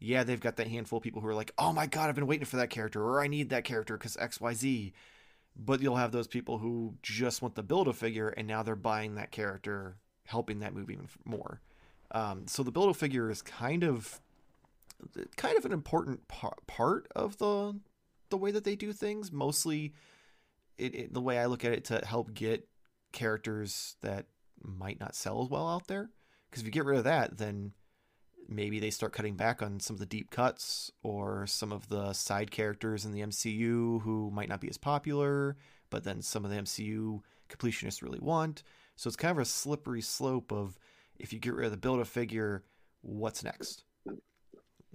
[0.00, 2.26] yeah, they've got that handful of people who are like, "Oh my god, I've been
[2.26, 4.92] waiting for that character," or "I need that character because X, Y, Z."
[5.58, 8.76] but you'll have those people who just want the build a figure and now they're
[8.76, 11.60] buying that character helping that move even more
[12.12, 14.20] um, so the build a figure is kind of
[15.36, 17.78] kind of an important par- part of the
[18.30, 19.92] the way that they do things mostly
[20.76, 22.68] it, it, the way i look at it to help get
[23.12, 24.26] characters that
[24.62, 26.10] might not sell as well out there
[26.50, 27.72] because if you get rid of that then
[28.48, 32.12] maybe they start cutting back on some of the deep cuts or some of the
[32.14, 35.56] side characters in the MCU who might not be as popular,
[35.90, 38.62] but then some of the MCU completionists really want.
[38.96, 40.78] So it's kind of a slippery slope of
[41.18, 42.64] if you get rid of the build a figure,
[43.02, 43.84] what's next?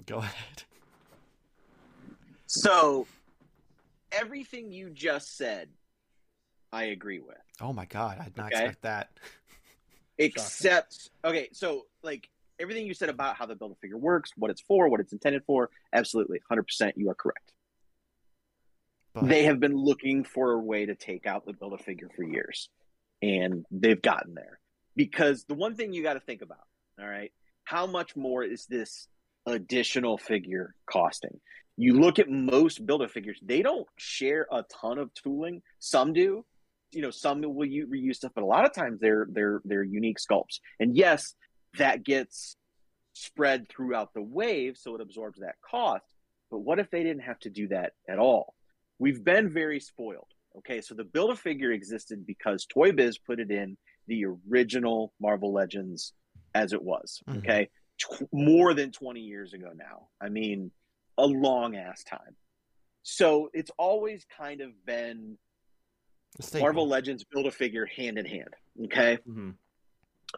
[0.05, 0.63] Go ahead.
[2.47, 3.05] So
[4.11, 5.69] everything you just said,
[6.71, 7.37] I agree with.
[7.61, 8.63] Oh my god, I did not okay.
[8.63, 9.11] expect that.
[10.17, 14.51] Except okay, so like everything you said about how the build a figure works, what
[14.51, 17.51] it's for, what it's intended for, absolutely, 100% you are correct.
[19.13, 19.27] But...
[19.27, 22.23] They have been looking for a way to take out the build a figure for
[22.23, 22.69] years,
[23.21, 24.59] and they've gotten there.
[24.95, 26.65] Because the one thing you got to think about,
[26.99, 27.31] all right,
[27.63, 29.07] how much more is this
[29.45, 31.39] additional figure costing?
[31.75, 35.63] You look at most builder figures, they don't share a ton of tooling.
[35.79, 36.45] Some do,
[36.93, 40.17] you know, some will reuse stuff, but a lot of times they're they're they're unique
[40.19, 40.59] sculpts.
[40.79, 41.35] And yes,
[41.77, 42.55] that gets
[43.13, 46.03] spread throughout the wave so it absorbs that cost.
[46.51, 48.53] But what if they didn't have to do that at all?
[48.99, 50.27] We've been very spoiled.
[50.59, 53.75] Okay, so the build a figure existed because Toy Biz put it in
[54.07, 56.13] the original Marvel Legends
[56.53, 57.21] as it was.
[57.27, 57.39] Mm-hmm.
[57.39, 60.09] Okay, T- more than 20 years ago now.
[60.21, 60.71] I mean,
[61.17, 62.35] a long ass time.
[63.01, 65.37] So it's always kind of been
[66.55, 68.49] Marvel Legends build a figure hand in hand.
[68.85, 69.51] Okay, mm-hmm.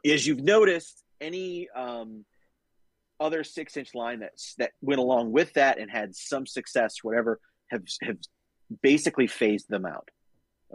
[0.05, 2.25] as you've noticed, any um,
[3.19, 7.39] other six inch line that that went along with that and had some success, whatever,
[7.69, 8.17] have have
[8.81, 10.10] basically phased them out.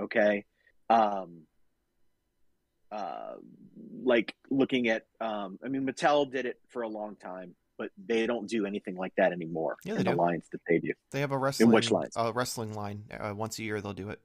[0.00, 0.44] Okay,
[0.88, 1.42] um,
[2.90, 3.34] uh,
[4.02, 8.26] like looking at, um, I mean, Mattel did it for a long time, but they
[8.26, 9.76] don't do anything like that anymore.
[9.84, 10.10] Yeah, in do.
[10.10, 10.92] the lines that they do.
[11.12, 12.14] They have a wrestling in which lines?
[12.16, 13.04] A wrestling line.
[13.12, 14.20] Uh, once a year, they'll do it.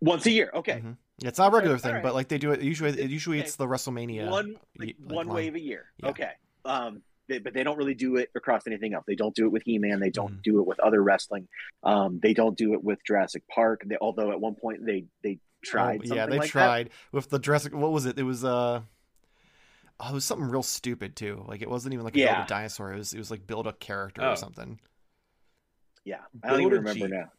[0.00, 0.74] Once a year, okay.
[0.74, 0.92] Mm-hmm.
[1.22, 2.02] It's not a regular thing, right.
[2.02, 2.90] but like they do it usually.
[2.90, 3.46] It, Usually, okay.
[3.46, 5.36] it's the WrestleMania one like, one line.
[5.36, 5.86] wave a year.
[6.02, 6.08] Yeah.
[6.08, 6.30] Okay,
[6.64, 9.04] um, they, but they don't really do it across anything else.
[9.06, 10.00] They don't do it with He Man.
[10.00, 10.42] They don't mm.
[10.42, 11.48] do it with other wrestling.
[11.82, 13.82] Um, they don't do it with Jurassic Park.
[13.86, 16.00] They, although at one point they they tried.
[16.10, 16.92] Oh, yeah, they like tried that.
[17.12, 17.74] with the Jurassic.
[17.74, 18.18] What was it?
[18.18, 18.80] It was uh.
[20.00, 21.44] Oh, it was something real stupid too.
[21.46, 22.34] Like it wasn't even like a yeah.
[22.34, 22.92] build a dinosaur.
[22.92, 24.32] It was it was like build a character oh.
[24.32, 24.80] or something.
[26.04, 27.30] Yeah, I don't even remember now.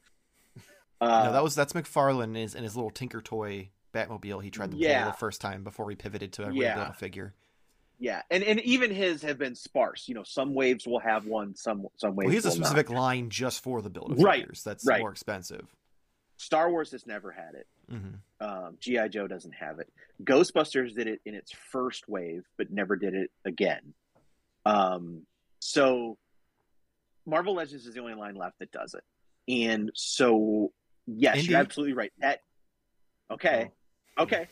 [1.02, 4.42] Uh, no, that was that's McFarlane and his, and his little Tinker Toy Batmobile.
[4.44, 5.06] He tried to yeah.
[5.06, 6.92] the first time before he pivoted to a yeah.
[6.92, 7.34] figure.
[7.98, 10.08] Yeah, and and even his have been sparse.
[10.08, 12.28] You know, some waves will have one, some some waves.
[12.28, 13.00] Well, he's a specific not.
[13.00, 14.42] line just for the build right.
[14.42, 14.64] figures.
[14.64, 15.00] That's right.
[15.00, 15.66] more expensive.
[16.38, 17.68] Star Wars has never had it.
[17.90, 18.46] Mm-hmm.
[18.46, 19.88] Um, GI Joe doesn't have it.
[20.24, 23.94] Ghostbusters did it in its first wave, but never did it again.
[24.66, 25.22] Um,
[25.60, 26.18] so
[27.26, 29.04] Marvel Legends is the only line left that does it,
[29.48, 30.74] and so
[31.08, 31.50] Yes, Indeed.
[31.52, 32.13] you're absolutely right.
[32.20, 32.41] That
[33.32, 33.72] okay,
[34.18, 34.24] oh.
[34.24, 34.48] okay.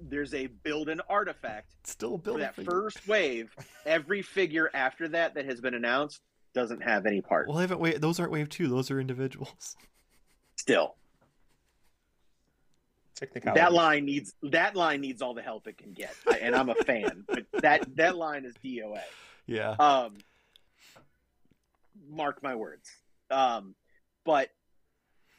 [0.00, 1.74] There's a build an artifact.
[1.84, 2.70] Still a build for that figure.
[2.70, 3.54] first wave.
[3.84, 6.22] Every figure after that that has been announced
[6.54, 7.48] doesn't have any part.
[7.48, 8.00] Well, I haven't wait.
[8.00, 8.68] Those aren't wave two.
[8.68, 9.76] Those are individuals.
[10.56, 10.94] Still,
[13.54, 16.74] that line needs that line needs all the help it can get, and I'm a
[16.74, 17.24] fan.
[17.28, 19.00] but that that line is DOA.
[19.46, 19.70] Yeah.
[19.78, 20.14] Um.
[22.08, 22.90] mark my words.
[23.30, 23.74] Um,
[24.24, 24.48] but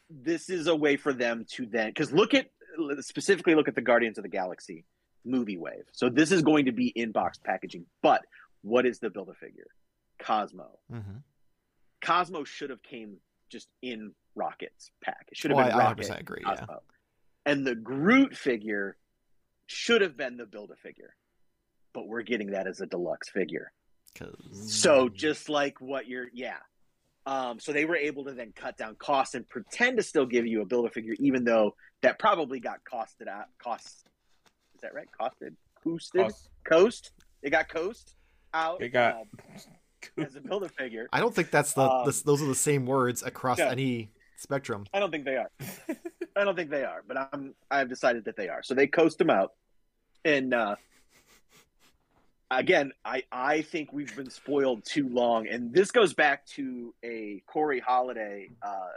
[0.10, 2.48] this is a way for them to then because look at
[3.02, 4.86] specifically look at the Guardians of the Galaxy
[5.24, 5.86] movie wave.
[5.94, 7.86] So this is going to be in box packaging.
[8.02, 8.22] But
[8.62, 9.68] what is the build a figure?
[10.20, 10.78] Cosmo.
[10.92, 11.18] Mm-hmm.
[12.04, 13.18] Cosmo should have came
[13.50, 15.28] just in Rocket's pack.
[15.32, 16.08] It should have Well, been I Rocket.
[16.08, 16.42] 100% agree.
[16.46, 16.66] Yeah.
[17.46, 18.98] And the Groot figure
[19.68, 21.16] should have been the build a figure.
[21.94, 23.72] But we're getting that as a deluxe figure.
[24.16, 26.58] 'Cause- So just like what you're, yeah.
[27.26, 30.46] Um, so they were able to then cut down costs and pretend to still give
[30.46, 33.46] you a build a figure, even though that probably got costed out.
[33.58, 34.06] Cost
[34.76, 35.08] is that right?
[35.20, 37.12] Costed, coasted, Cost- coast.
[37.42, 38.16] It got coast
[38.54, 38.82] out.
[38.82, 39.28] It got- um,
[40.24, 41.08] as a build a figure.
[41.12, 43.72] I don't think that's the, Um, the those are the same words across yeah.
[43.72, 44.86] any spectrum.
[44.94, 45.50] I don't think they are.
[46.36, 48.62] I don't think they are, but I'm I've decided that they are.
[48.62, 49.54] So they coast them out,
[50.24, 50.76] and uh,
[52.60, 57.42] again, I I think we've been spoiled too long, and this goes back to a
[57.48, 58.88] Corey Holiday, uh,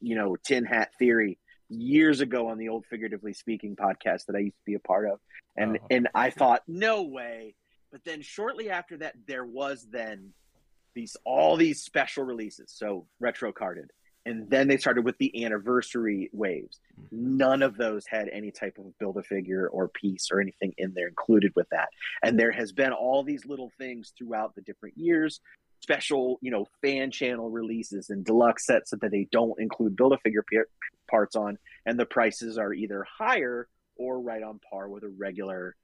[0.00, 4.40] you know, tin hat theory years ago on the old figuratively speaking podcast that I
[4.40, 5.20] used to be a part of,
[5.56, 5.86] and Oh.
[5.90, 7.54] and I thought no way,
[7.92, 10.32] but then shortly after that, there was then
[10.94, 13.90] these all these special releases, so retro carded
[14.28, 16.80] and then they started with the anniversary waves.
[17.10, 20.92] None of those had any type of build a figure or piece or anything in
[20.94, 21.88] there included with that.
[22.22, 25.40] And there has been all these little things throughout the different years,
[25.80, 30.18] special, you know, fan channel releases and deluxe sets that they don't include build a
[30.18, 30.58] figure p-
[31.10, 35.74] parts on, and the prices are either higher or right on par with a regular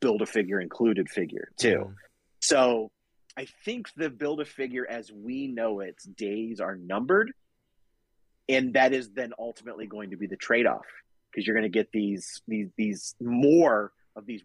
[0.00, 1.84] build a figure included figure too.
[1.86, 1.94] Mhm.
[2.40, 2.90] So
[3.36, 7.32] I think the build a figure as we know its days are numbered.
[8.48, 10.84] And that is then ultimately going to be the trade off
[11.30, 14.42] because you're going to get these these these more of these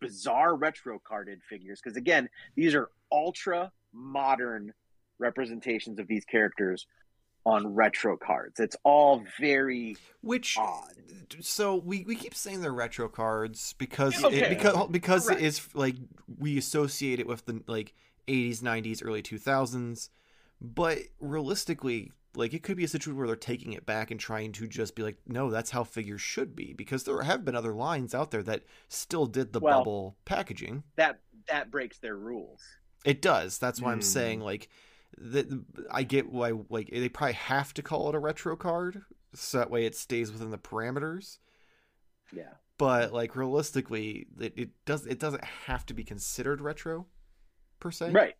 [0.00, 4.72] bizarre retro carded figures because again these are ultra modern
[5.18, 6.86] representations of these characters
[7.44, 10.94] on retro cards it's all very Which odd.
[11.40, 14.38] so we, we keep saying they're retro cards because Okay.
[14.38, 15.42] it, because because Correct.
[15.42, 15.96] it is like
[16.38, 17.94] we associate it with the like
[18.30, 20.08] 80s 90s early 2000s
[20.60, 24.52] but realistically like it could be a situation where they're taking it back and trying
[24.52, 27.74] to just be like no that's how figures should be because there have been other
[27.74, 30.84] lines out there that still did the Well- bubble packaging.
[30.96, 32.62] that that breaks their rules.
[33.04, 33.58] It does.
[33.58, 34.02] That's why i'm Hmm.
[34.02, 34.68] saying like
[35.18, 35.46] that
[35.90, 39.02] i get why like they probably have to call it a retro card
[39.34, 41.38] so that way it stays within the parameters.
[42.32, 42.52] Yeah.
[42.78, 47.06] But like realistically it, it does it doesn't have to be considered retro
[47.80, 48.34] per se right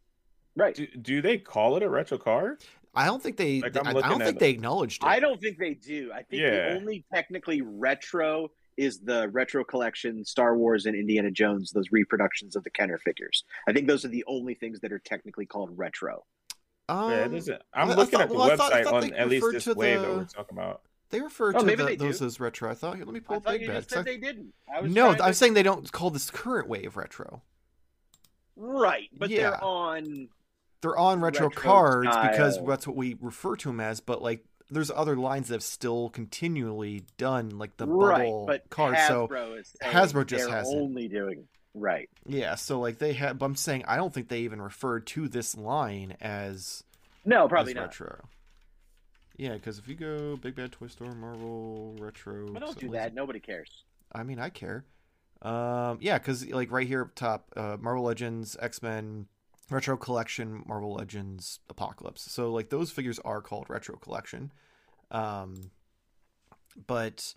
[0.57, 2.63] right Do, do they call it a retro card?
[2.95, 4.41] i don't think they Like, I, I'm I looking don't think it.
[4.41, 6.11] they acknowledged it I don't think they do.
[6.13, 6.71] I think Yeah.
[6.71, 12.57] the only technically retro is the retro collection, Star Wars and Indiana Jones, those reproductions
[12.57, 13.45] of the Kenner figures.
[13.69, 16.25] I think those are the only things that are technically called retro.
[16.89, 17.63] um, yeah, it isn't.
[17.75, 19.47] I'm I- I looking thought- at the well, I thought- website thought on at least
[19.53, 20.83] this to wave that we're talking about.
[21.11, 22.07] they refer Oh, to maybe the, they do.
[22.07, 23.91] those as retro i thought here let me I pull thought big you bad just
[23.91, 24.53] said they didn't.
[24.73, 27.43] I was no i'm saying they don't call this current wave retro
[28.61, 29.51] right, but Yeah.
[29.51, 30.29] they're on.
[30.83, 34.45] they're on retro, Retro cards because that's what we refer to them as but like
[34.71, 39.27] there's other lines that have still continually done like the right, bubble but card so
[39.29, 40.81] Hasbro is Hasbro just hasn't.
[40.81, 42.09] only doing right.
[42.27, 43.39] Yeah, so like they have.
[43.39, 46.85] but I'm saying I don't think they even referred to this line as
[47.25, 47.83] No, probably as not.
[47.87, 48.29] retro.
[49.37, 53.15] Yeah, because if you go Big Bad Toy Store, Marvel retro, But don't do that.
[53.15, 53.85] Nobody cares.
[54.13, 54.85] I mean, I care.
[55.43, 59.27] Um, yeah, because like right here up top, uh, Marvel Legends, X Men,
[59.71, 62.23] Retro Collection, Marvel Legends, Apocalypse.
[62.31, 64.53] So like those figures are called Retro Collection.
[65.11, 65.71] Um,
[66.87, 67.35] but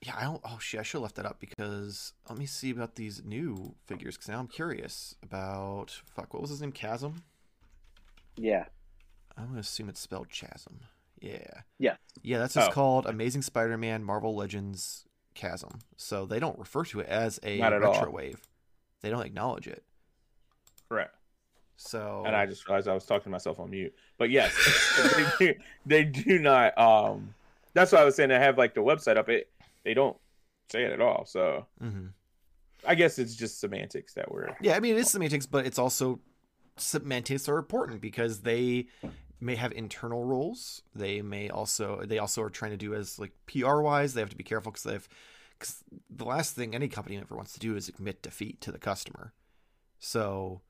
[0.00, 0.40] yeah, I don't.
[0.44, 3.74] Oh shit, I should have left that up because let me see about these new
[3.86, 6.32] figures because now I'm curious about fuck.
[6.32, 6.72] What was his name?
[6.72, 7.22] Chasm.
[8.36, 8.66] Yeah.
[9.36, 10.80] I'm gonna assume it's spelled Chasm.
[11.20, 11.62] Yeah.
[11.78, 11.96] Yeah.
[12.22, 12.72] Yeah, that's just Oh.
[12.72, 15.78] called Amazing Spider-Man Marvel Legends Chasm.
[15.96, 18.12] So they don't refer to it as a Not at retro all.
[18.12, 18.40] wave.
[19.02, 19.82] They don't acknowledge it.
[20.88, 21.14] Correct.
[21.76, 23.94] So And I just realized I was talking to myself on mute.
[24.16, 24.54] But yes,
[25.38, 26.76] they, do, they do not.
[26.78, 27.34] Um,
[27.72, 29.28] that's why I was saying I have like the website up.
[29.28, 29.50] It
[29.82, 30.16] they don't
[30.70, 31.24] say it at all.
[31.26, 32.10] So Mhm.
[32.86, 34.56] I guess it's just semantics that we're.
[34.60, 36.20] Yeah, I mean it is semantics, but it's also
[36.76, 38.86] semantics are important because they
[39.40, 40.82] may have internal roles.
[40.94, 44.14] They may also they also are trying to do as like PR wise.
[44.14, 45.08] They have to be careful because they have
[45.58, 48.78] because the last thing any company ever wants to do is admit defeat to the
[48.78, 49.32] customer.
[49.98, 50.62] So,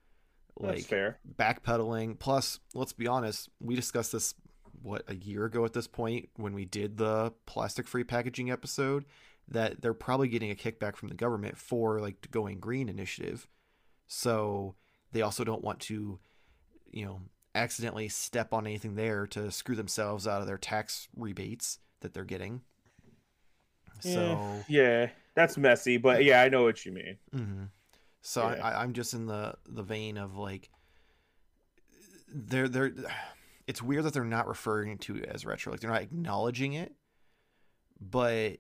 [0.60, 1.18] That's like fair.
[1.36, 2.18] backpedaling.
[2.18, 4.34] Plus, let's be honest, we discussed this
[4.82, 9.04] what a year ago at this point when we did the plastic free packaging episode
[9.48, 13.46] that they're probably getting a kickback from the government for like going green initiative.
[14.06, 14.74] So
[15.12, 16.18] they also don't want to
[16.90, 17.20] you know
[17.55, 22.24] accidentally step on anything there to screw themselves out of their tax rebates that they're
[22.24, 22.62] getting.
[24.00, 27.16] So yeah, that's messy, but yeah, I know what you mean.
[27.34, 27.68] mhm.
[28.20, 28.66] so Yeah.
[28.66, 30.68] I, I'm just in the the vein of like
[32.28, 32.92] they're they're.
[33.66, 36.92] It's weird that they're not referring to it as retro, like they're not acknowledging it,
[37.98, 38.59] but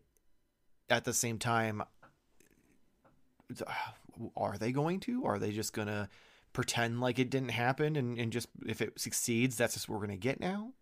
[0.88, 1.82] at the same time,
[4.36, 5.24] are they going to?
[5.26, 6.08] Are they just gonna
[6.54, 10.06] pretend like it didn't happen and, and just if it succeeds, that's just what we're
[10.06, 10.72] gonna get now?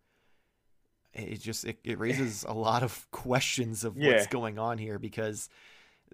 [1.13, 4.13] It just it, it raises a lot of questions of Yeah.
[4.13, 5.49] what's going on here because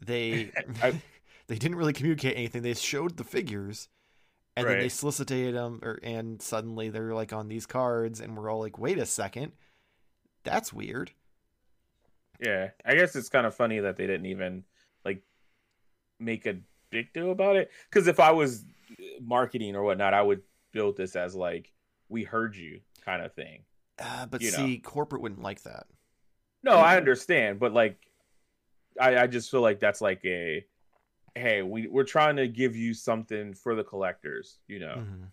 [0.02, 0.52] they
[0.82, 1.02] I-
[1.48, 2.64] they didn't really communicate anything.
[2.64, 3.88] They showed the figures,
[4.56, 8.50] and then they solicited them, or, and suddenly they're like on these cards, and we're
[8.52, 9.54] all like, "Wait a second,
[10.44, 11.12] that's weird."
[12.40, 14.64] Yeah, I guess it's kind of funny that they didn't even
[15.04, 15.24] like
[16.20, 16.58] make a
[16.92, 17.72] big deal about it.
[17.90, 18.64] Because if I was
[19.22, 21.72] marketing or whatnot, I would build this as like
[22.10, 23.64] "we heard you" kind of thing.
[23.98, 24.58] Uh, but You know.
[24.58, 25.88] see, corporate wouldn't like that.
[26.64, 27.98] No, I understand, but like,
[29.00, 30.66] I I just feel like that's like a
[31.36, 34.96] hey, we we're trying to give you something for the collectors, you know.
[34.98, 35.32] Mhm.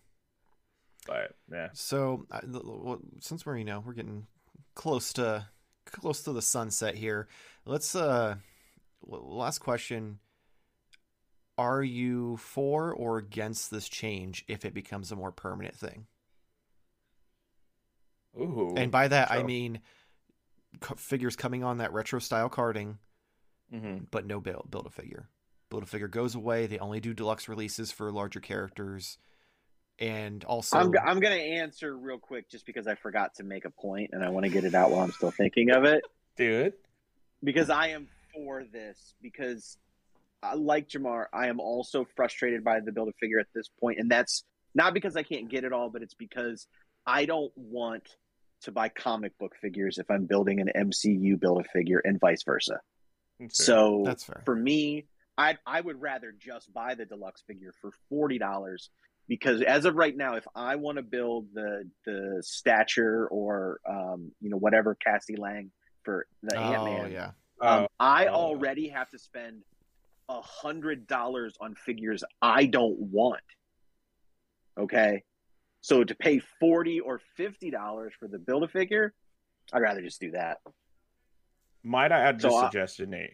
[1.07, 4.27] But yeah, So, I- well, since we're you know we're getting
[4.75, 5.47] close to
[5.85, 7.29] close to the sunset here,
[7.65, 8.37] let's uh,
[9.03, 10.19] last question:
[11.59, 16.07] Are you for or against this change if it becomes a more permanent thing?
[18.39, 19.81] ooh, And by that I mean
[20.81, 22.99] co- figures coming on that retro style carding,
[23.73, 24.07] Mhm.
[24.11, 25.29] but no build build a figure.
[25.71, 26.67] Build a figure goes away.
[26.67, 29.19] They only do deluxe releases for larger characters,
[29.99, 33.65] and also I'm, I'm going to answer real quick just because I forgot to make
[33.65, 36.05] a point and I want to get it out while I'm still thinking of it.
[36.37, 36.79] do it.
[37.43, 39.86] because I am for this because I
[40.57, 44.11] like Jarmar, I am also frustrated by the build a figure at this point, and
[44.11, 46.66] that's not because I can't get it all, but it's because
[47.07, 48.09] I don't want
[48.62, 52.43] to buy comic book figures if I'm building an MCU build a figure and vice
[52.43, 52.80] versa.
[53.39, 53.64] That's.
[53.64, 54.43] So that's fair.
[54.45, 55.07] for me,
[55.37, 58.91] I I would rather just buy the deluxe figure for forty dollars
[59.28, 64.32] because as of right now, if I want to build the the stature or um,
[64.41, 65.70] you know whatever Cassie Lang
[66.03, 67.30] for the Ant oh Man, yeah,
[67.61, 68.34] um, Oh, I oh.
[68.34, 69.62] already have to spend
[70.29, 73.41] a hundred dollars on figures I don't want.
[74.79, 75.22] Okay,
[75.81, 79.14] so to pay forty or fifty dollars for the build a figure,
[79.72, 80.59] I'd rather just do that.
[81.83, 83.31] might I add So this I- suggestion, Nate?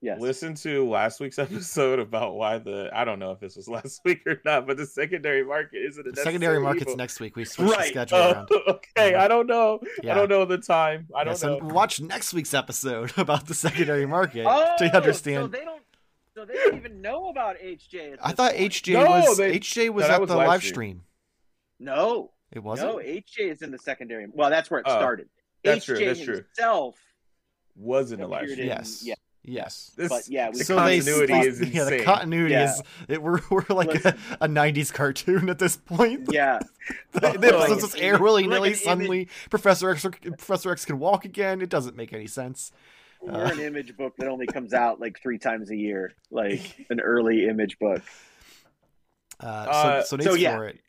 [0.00, 0.20] Yes.
[0.20, 4.00] Listen to last week's episode about why the I don't know if this was last
[4.04, 6.96] week or not, but the secondary market isn't a the secondary market's evil.
[6.96, 7.34] next week.
[7.34, 7.80] We switched Right.
[7.94, 8.48] the schedule Oh, around.
[8.68, 9.80] okay, I don't know.
[10.04, 10.12] Yeah.
[10.12, 11.08] I don't know the time.
[11.12, 11.74] I Yeah, don't so know.
[11.74, 15.50] watch next week's episode about the secondary market Oh, to So understand.
[15.50, 15.82] they don't.
[16.38, 18.12] So they don't even know about HJ.
[18.12, 18.70] at I thought point.
[18.72, 20.72] HJ No, was they- HJ was no, that at was the live live stream.
[20.72, 21.02] stream.
[21.80, 22.92] No, It wasn't.
[22.92, 22.98] no.
[22.98, 24.26] HJ is in the secondary.
[24.32, 25.28] Well, that's where it Oh, started.
[25.64, 26.34] that's HJ true, that's true.
[26.36, 26.96] himself
[27.74, 28.60] Was in the live stream.
[28.60, 29.02] in- Yes.
[29.04, 29.14] yeah.
[29.42, 29.90] Yes.
[29.96, 32.64] This, But yeah, we- the so continuity they- is yeah, the continuity Yeah.
[32.74, 34.18] is it, we're we're like a, Listen.
[34.40, 36.28] a '90s cartoon at this point.
[36.30, 36.60] Yeah.
[37.12, 38.68] the oh, Like episodes an just air image- willy nilly.
[38.70, 41.60] an Suddenly, Professor X Professor X can walk again.
[41.62, 42.70] It doesn't make any sense.
[43.20, 47.00] We're an image book that only comes out like three times a year, like an
[47.00, 48.02] early image book.
[49.40, 50.56] Uh, Uh, so so, so yeah.
[50.56, 50.80] for it.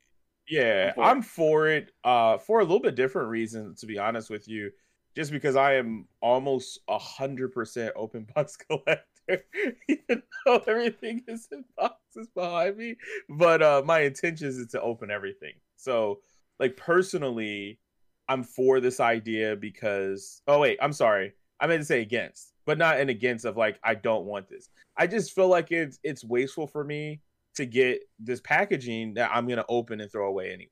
[0.47, 1.85] Yeah, I'm for it.
[1.85, 1.91] I'm for it.
[2.03, 4.71] Uh, for a little bit different reason, to be honest with you,
[5.15, 9.05] just because I am almost a hundred percent open box collector,
[9.87, 12.95] even though everything is in boxes behind me.
[13.29, 15.53] But uh, my intentions is to open everything.
[15.75, 16.21] So,
[16.59, 17.79] like personally,
[18.27, 20.41] I'm for this idea because.
[20.47, 21.33] Oh wait, I'm sorry.
[21.59, 24.69] I meant to say against, but not an against of like I don't want this.
[24.97, 27.21] I just feel like it's it's wasteful for me
[27.55, 30.69] to get this packaging that I'm gonna open and throw away anyway.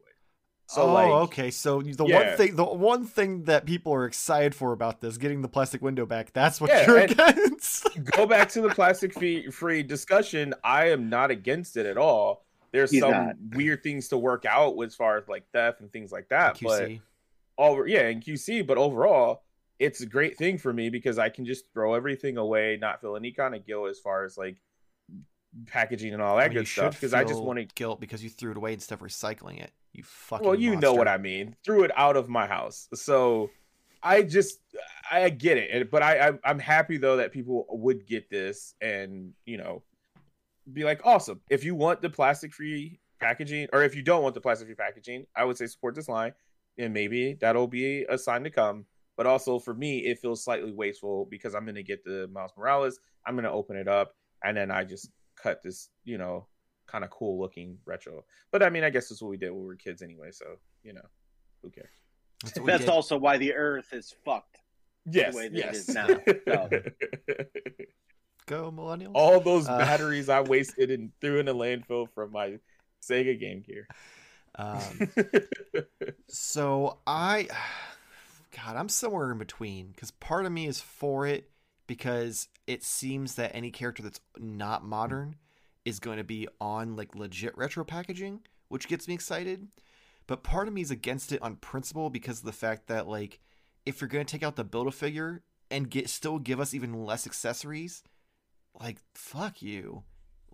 [0.69, 1.51] So oh, like, okay.
[1.51, 2.27] So the Yeah.
[2.29, 5.81] one thing, the one thing that people are excited for about this, getting the plastic
[5.81, 7.87] window back, that's what Yeah, you're and- against.
[8.11, 10.53] go back to the plastic fee- free discussion.
[10.65, 12.45] I am not against it at all.
[12.73, 13.35] There's He's some not.
[13.51, 16.59] weird things to work out as far as like theft and things like that.
[16.61, 17.01] But QC.
[17.57, 19.43] over yeah, in QC, but overall,
[19.79, 23.15] it's a great thing for me because I can just throw everything away, not feel
[23.15, 24.57] any kind of guilt as far as like
[25.65, 26.93] packaging and all that good stuff.
[26.93, 29.71] Because I just want to guilt because you threw it away instead of recycling it.
[29.97, 30.45] You fucking.
[30.45, 33.49] well you know what i mean threw it out of my house so
[34.03, 34.59] i just
[35.11, 39.33] i get it but I, I i'm happy though that people would get this and
[39.47, 39.81] you know
[40.71, 44.35] be like awesome if you want the plastic free packaging or if you don't want
[44.35, 46.33] the plastic free packaging i would say support this line
[46.77, 48.85] and maybe that'll be a sign to come
[49.17, 52.51] but also for me it feels slightly wasteful because i'm going to get the miles
[52.57, 54.13] morales i'm going to open it up
[54.43, 56.47] and then i just cut this you know
[56.87, 58.23] kind of cool looking retro.
[58.51, 60.31] But I mean, I guess that's what we did when we were kids anyway.
[60.31, 60.45] So
[60.83, 61.05] you know,
[61.61, 61.89] who cares?
[62.43, 64.57] That's, That's also why the Earth is fucked.
[65.09, 65.75] Yes, way that yes.
[65.75, 66.69] is now, so.
[68.45, 69.11] Go millennials.
[69.13, 72.59] All those Uh, batteries I wasted and threw in a landfill from my
[73.01, 73.87] Sega Game Gear.
[74.55, 75.11] Um,
[76.29, 77.47] so I,
[78.57, 81.51] God, I'm somewhere in between because part of me is for it
[81.85, 85.35] because it seems that any character that's not modern
[85.85, 89.67] is going to be on like legit retro packaging, which gets me excited.
[90.25, 93.39] But part of me is against it on principle because of the fact that like
[93.85, 96.73] if you're going to take out the build a figure and get still give us
[96.73, 98.03] even less accessories,
[98.79, 100.03] like fuck you.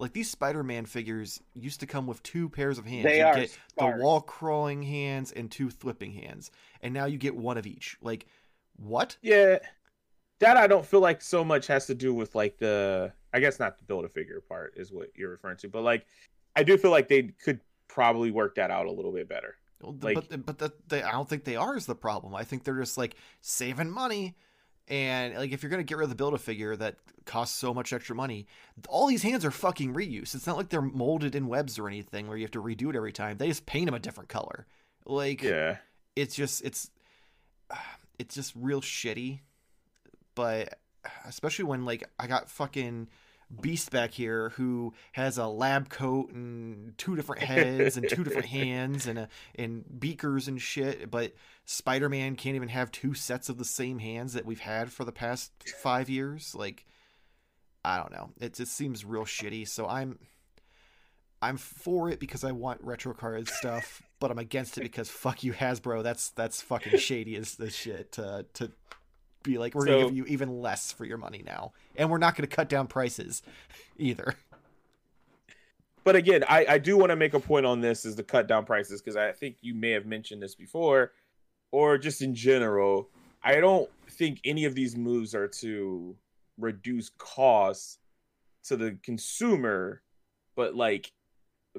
[0.03, 3.05] Like these Spider-Man figures used to come with two pairs of hands.
[3.05, 6.51] They You are get the wall crawling hands and two flipping hands,
[6.81, 7.95] and now you get one of each.
[8.01, 8.25] Like,
[8.75, 9.15] what?
[9.21, 9.59] yeah,
[10.39, 13.13] that I don't feel like so much has to do with like the.
[13.33, 16.05] I guess not the build a figure part is what you're referring to, but like
[16.53, 19.55] I do feel like they could probably work that out a little bit better.
[19.81, 22.35] Well, Like- but but that they, I don't think they are is the problem.
[22.35, 24.35] I think they're just like saving money,
[24.87, 27.73] and like if you're gonna get rid of the build a figure that costs so
[27.73, 28.47] much extra money,
[28.87, 30.35] all these hands are fucking reuse.
[30.35, 32.95] It's not like they're molded in webs or anything where you have to redo it
[32.95, 33.37] every time.
[33.37, 34.65] They just paint them a different color.
[35.05, 35.77] Like, Yeah,
[36.15, 36.89] it's just it's
[38.19, 39.39] it's just real shitty
[40.35, 40.79] but
[41.25, 43.07] especially when like i got fucking
[43.61, 48.47] beast back here who has a lab coat and two different heads and two different
[48.47, 51.33] hands and a, and beakers and shit but
[51.65, 55.11] spider-man can't even have two sets of the same hands that we've had for the
[55.11, 56.55] past five years.
[56.55, 56.85] Like
[57.85, 58.29] i don't know.
[58.39, 59.67] It just seems real shitty.
[59.67, 60.19] So i'm
[61.41, 65.43] i'm for it because i want retro card stuff but i'm against it because fuck
[65.43, 66.03] you hasbro.
[66.03, 68.71] That's that's fucking shady as the shit to to
[69.43, 72.35] be like we're gonna give you even less for your money now and we're not
[72.35, 73.43] gonna cut down prices
[73.97, 74.33] either
[76.05, 78.45] but again, I I do want to make a point on this is the cut
[78.47, 81.13] down prices because I think you may have mentioned this before,
[81.71, 83.07] or just in general.
[83.41, 86.13] I don't think any of these moves are to
[86.57, 87.99] reduce costs
[88.65, 90.01] to the consumer,
[90.57, 91.09] but like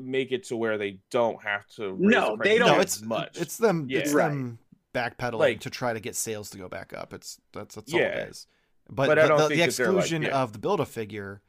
[0.00, 1.92] make it to where they don't have to.
[1.92, 3.38] Raise No, the they don't- no it's much.
[3.38, 4.28] it's them it's Yeah.
[4.28, 4.58] them
[4.94, 8.00] backpedaling Like- to try to get sales to go back up it's that's that's Yeah.
[8.00, 8.46] all it is
[8.88, 10.40] but, But the- the, the they're like- exclusion yeah.
[10.42, 11.42] of the build a figure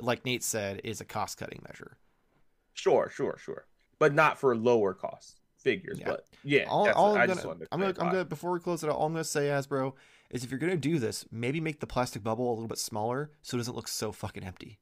[0.00, 1.98] like nate said is a cost cutting measure
[2.72, 3.66] Sure, sure, sure,
[3.98, 5.98] but not for lower cost figures.
[5.98, 6.06] Yeah.
[6.10, 7.40] But yeah, all, all I'm gonna,
[7.72, 9.94] I'm gonna, I'm gonna, before we close it out, all I'm gonna say, Hasbro,
[10.30, 13.32] is if you're gonna do this, maybe make the plastic bubble a little bit smaller
[13.42, 14.78] so it doesn't look so fucking empty.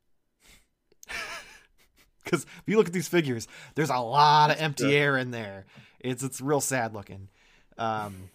[2.24, 5.64] Because if you look at these figures, there's a lot of empty air in there.
[6.00, 7.28] It's it's real sad looking.
[7.78, 8.30] Um,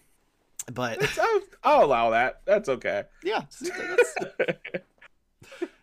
[0.72, 2.42] but I'll, I'll allow that.
[2.46, 3.04] That's okay.
[3.24, 3.44] yeah,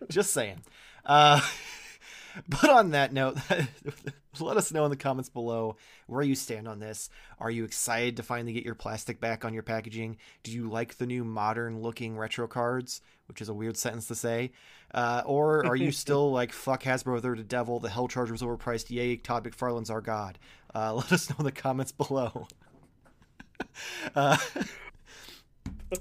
[0.09, 0.61] just saying.
[1.05, 1.41] Uh,
[2.49, 3.39] but on that note,
[4.41, 7.11] let us know in the comments below where you stand on this.
[7.39, 10.17] Are you excited to finally get your plastic back on your packaging?
[10.43, 13.01] Do you like the new modern looking retro cards?
[13.27, 14.53] Which is a weird sentence to say.
[14.95, 18.41] Uh, or are you still like, fuck Hasbro, they're the devil, the Hell Charger was
[18.41, 20.39] overpriced, yay, Todd McFarlane's our god?
[20.75, 22.49] Uh, let us know in the comments below.
[24.15, 24.37] Uh,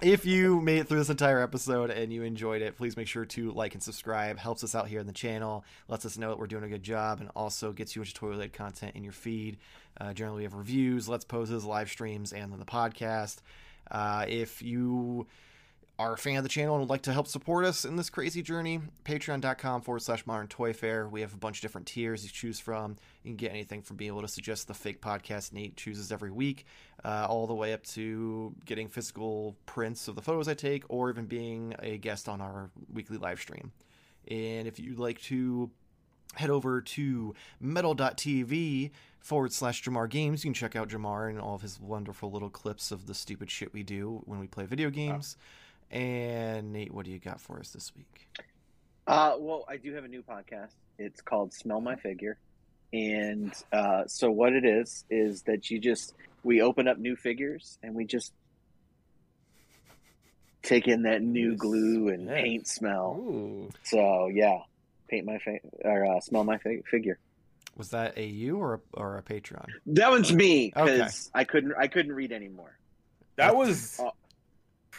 [0.01, 3.25] if you made it through this entire episode and you enjoyed it, please make sure
[3.25, 4.37] to like and subscribe.
[4.37, 6.83] Helps us out here in the channel, lets us know that we're doing a good
[6.83, 9.57] job, and also gets you into toilet content in your feed.
[9.99, 13.37] Uh, generally, we have reviews, let's poses, live streams, and then the podcast.
[13.89, 15.25] Uh, if you
[15.99, 18.09] are a fan of the channel and would like to help support us in this
[18.09, 21.09] crazy journey, patreon.com forward slash Modern Toyfare.
[21.09, 22.97] We have a bunch of different tiers you choose from.
[23.23, 26.31] You can get anything from being able to suggest the fake podcast Nate chooses every
[26.31, 26.65] week,
[27.03, 31.09] uh, all the way up to getting physical prints of the photos I take, or
[31.09, 33.71] even being a guest on our weekly live stream.
[34.29, 35.71] And if you'd like to
[36.35, 40.43] head over to medal.tv forward slash Jarmar Games.
[40.43, 43.49] You can check out Jarmar and all of his wonderful little clips of the stupid
[43.49, 45.37] shit we do when we play video games.
[45.91, 48.27] And Nate, what do you got for us this week?
[49.05, 50.73] Uh, well, I do have a new podcast.
[50.99, 52.37] It's called Smell My Figure.
[52.91, 56.13] And uh, so, what it is, is that you just,
[56.43, 58.33] we open up new figures and we just
[60.63, 62.41] take in that new glue and Yeah.
[62.41, 63.17] paint smell.
[63.19, 63.69] Ooh.
[63.83, 64.59] So, yeah,
[65.09, 67.19] paint my fa- or uh, smell my fi- figure.
[67.77, 69.67] Was that a you or a, or a Patreon?
[69.87, 70.97] That one's me Okay.
[70.97, 72.77] because I couldn't, I couldn't read anymore.
[73.35, 74.01] That was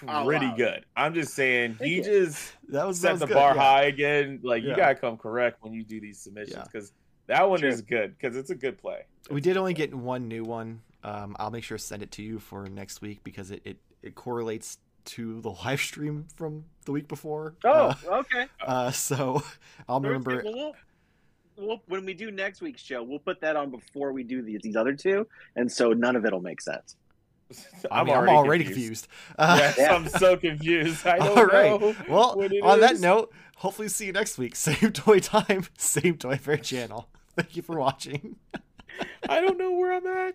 [0.07, 0.22] Oh.
[0.22, 0.55] Oh, pretty wow.
[0.57, 0.84] good.
[0.96, 2.03] I'm just saying, Thank you you.
[2.05, 3.61] just That was that set was the good, bar yeah.
[3.62, 4.40] high again.
[4.42, 4.70] Like Yeah.
[4.70, 6.64] you gotta come correct when you do these submissions Yeah.
[6.64, 6.92] because
[7.26, 7.68] that one True.
[7.68, 9.03] is good because it's a good play.
[9.30, 10.82] We did only good get one new one.
[11.05, 13.76] Um, I'll make sure to send it to you for next week because it, it,
[14.03, 17.55] it correlates to the live stream from the week before.
[17.64, 18.46] Oh, Uh, okay.
[18.66, 19.42] uh, so
[19.88, 20.42] I'll remember.
[20.44, 20.74] Well,
[21.57, 24.61] we'll when we do next week's show, we'll put that on before we do these,
[24.62, 25.26] these other two,
[25.57, 26.96] and so none of it'll make sense.
[27.90, 29.09] I mean, I'm already confused.
[29.38, 29.90] Uh, yes.
[29.90, 31.07] I'm so confused.
[31.07, 31.80] I don't all right.
[31.80, 31.94] know.
[32.09, 33.01] Well, on that is.
[33.01, 34.57] note, hopefully see you next week.
[34.68, 37.09] Same toy time, same Toyfare channel.
[37.36, 38.36] Thank you for watching.
[39.28, 40.34] I don't know where I'm at.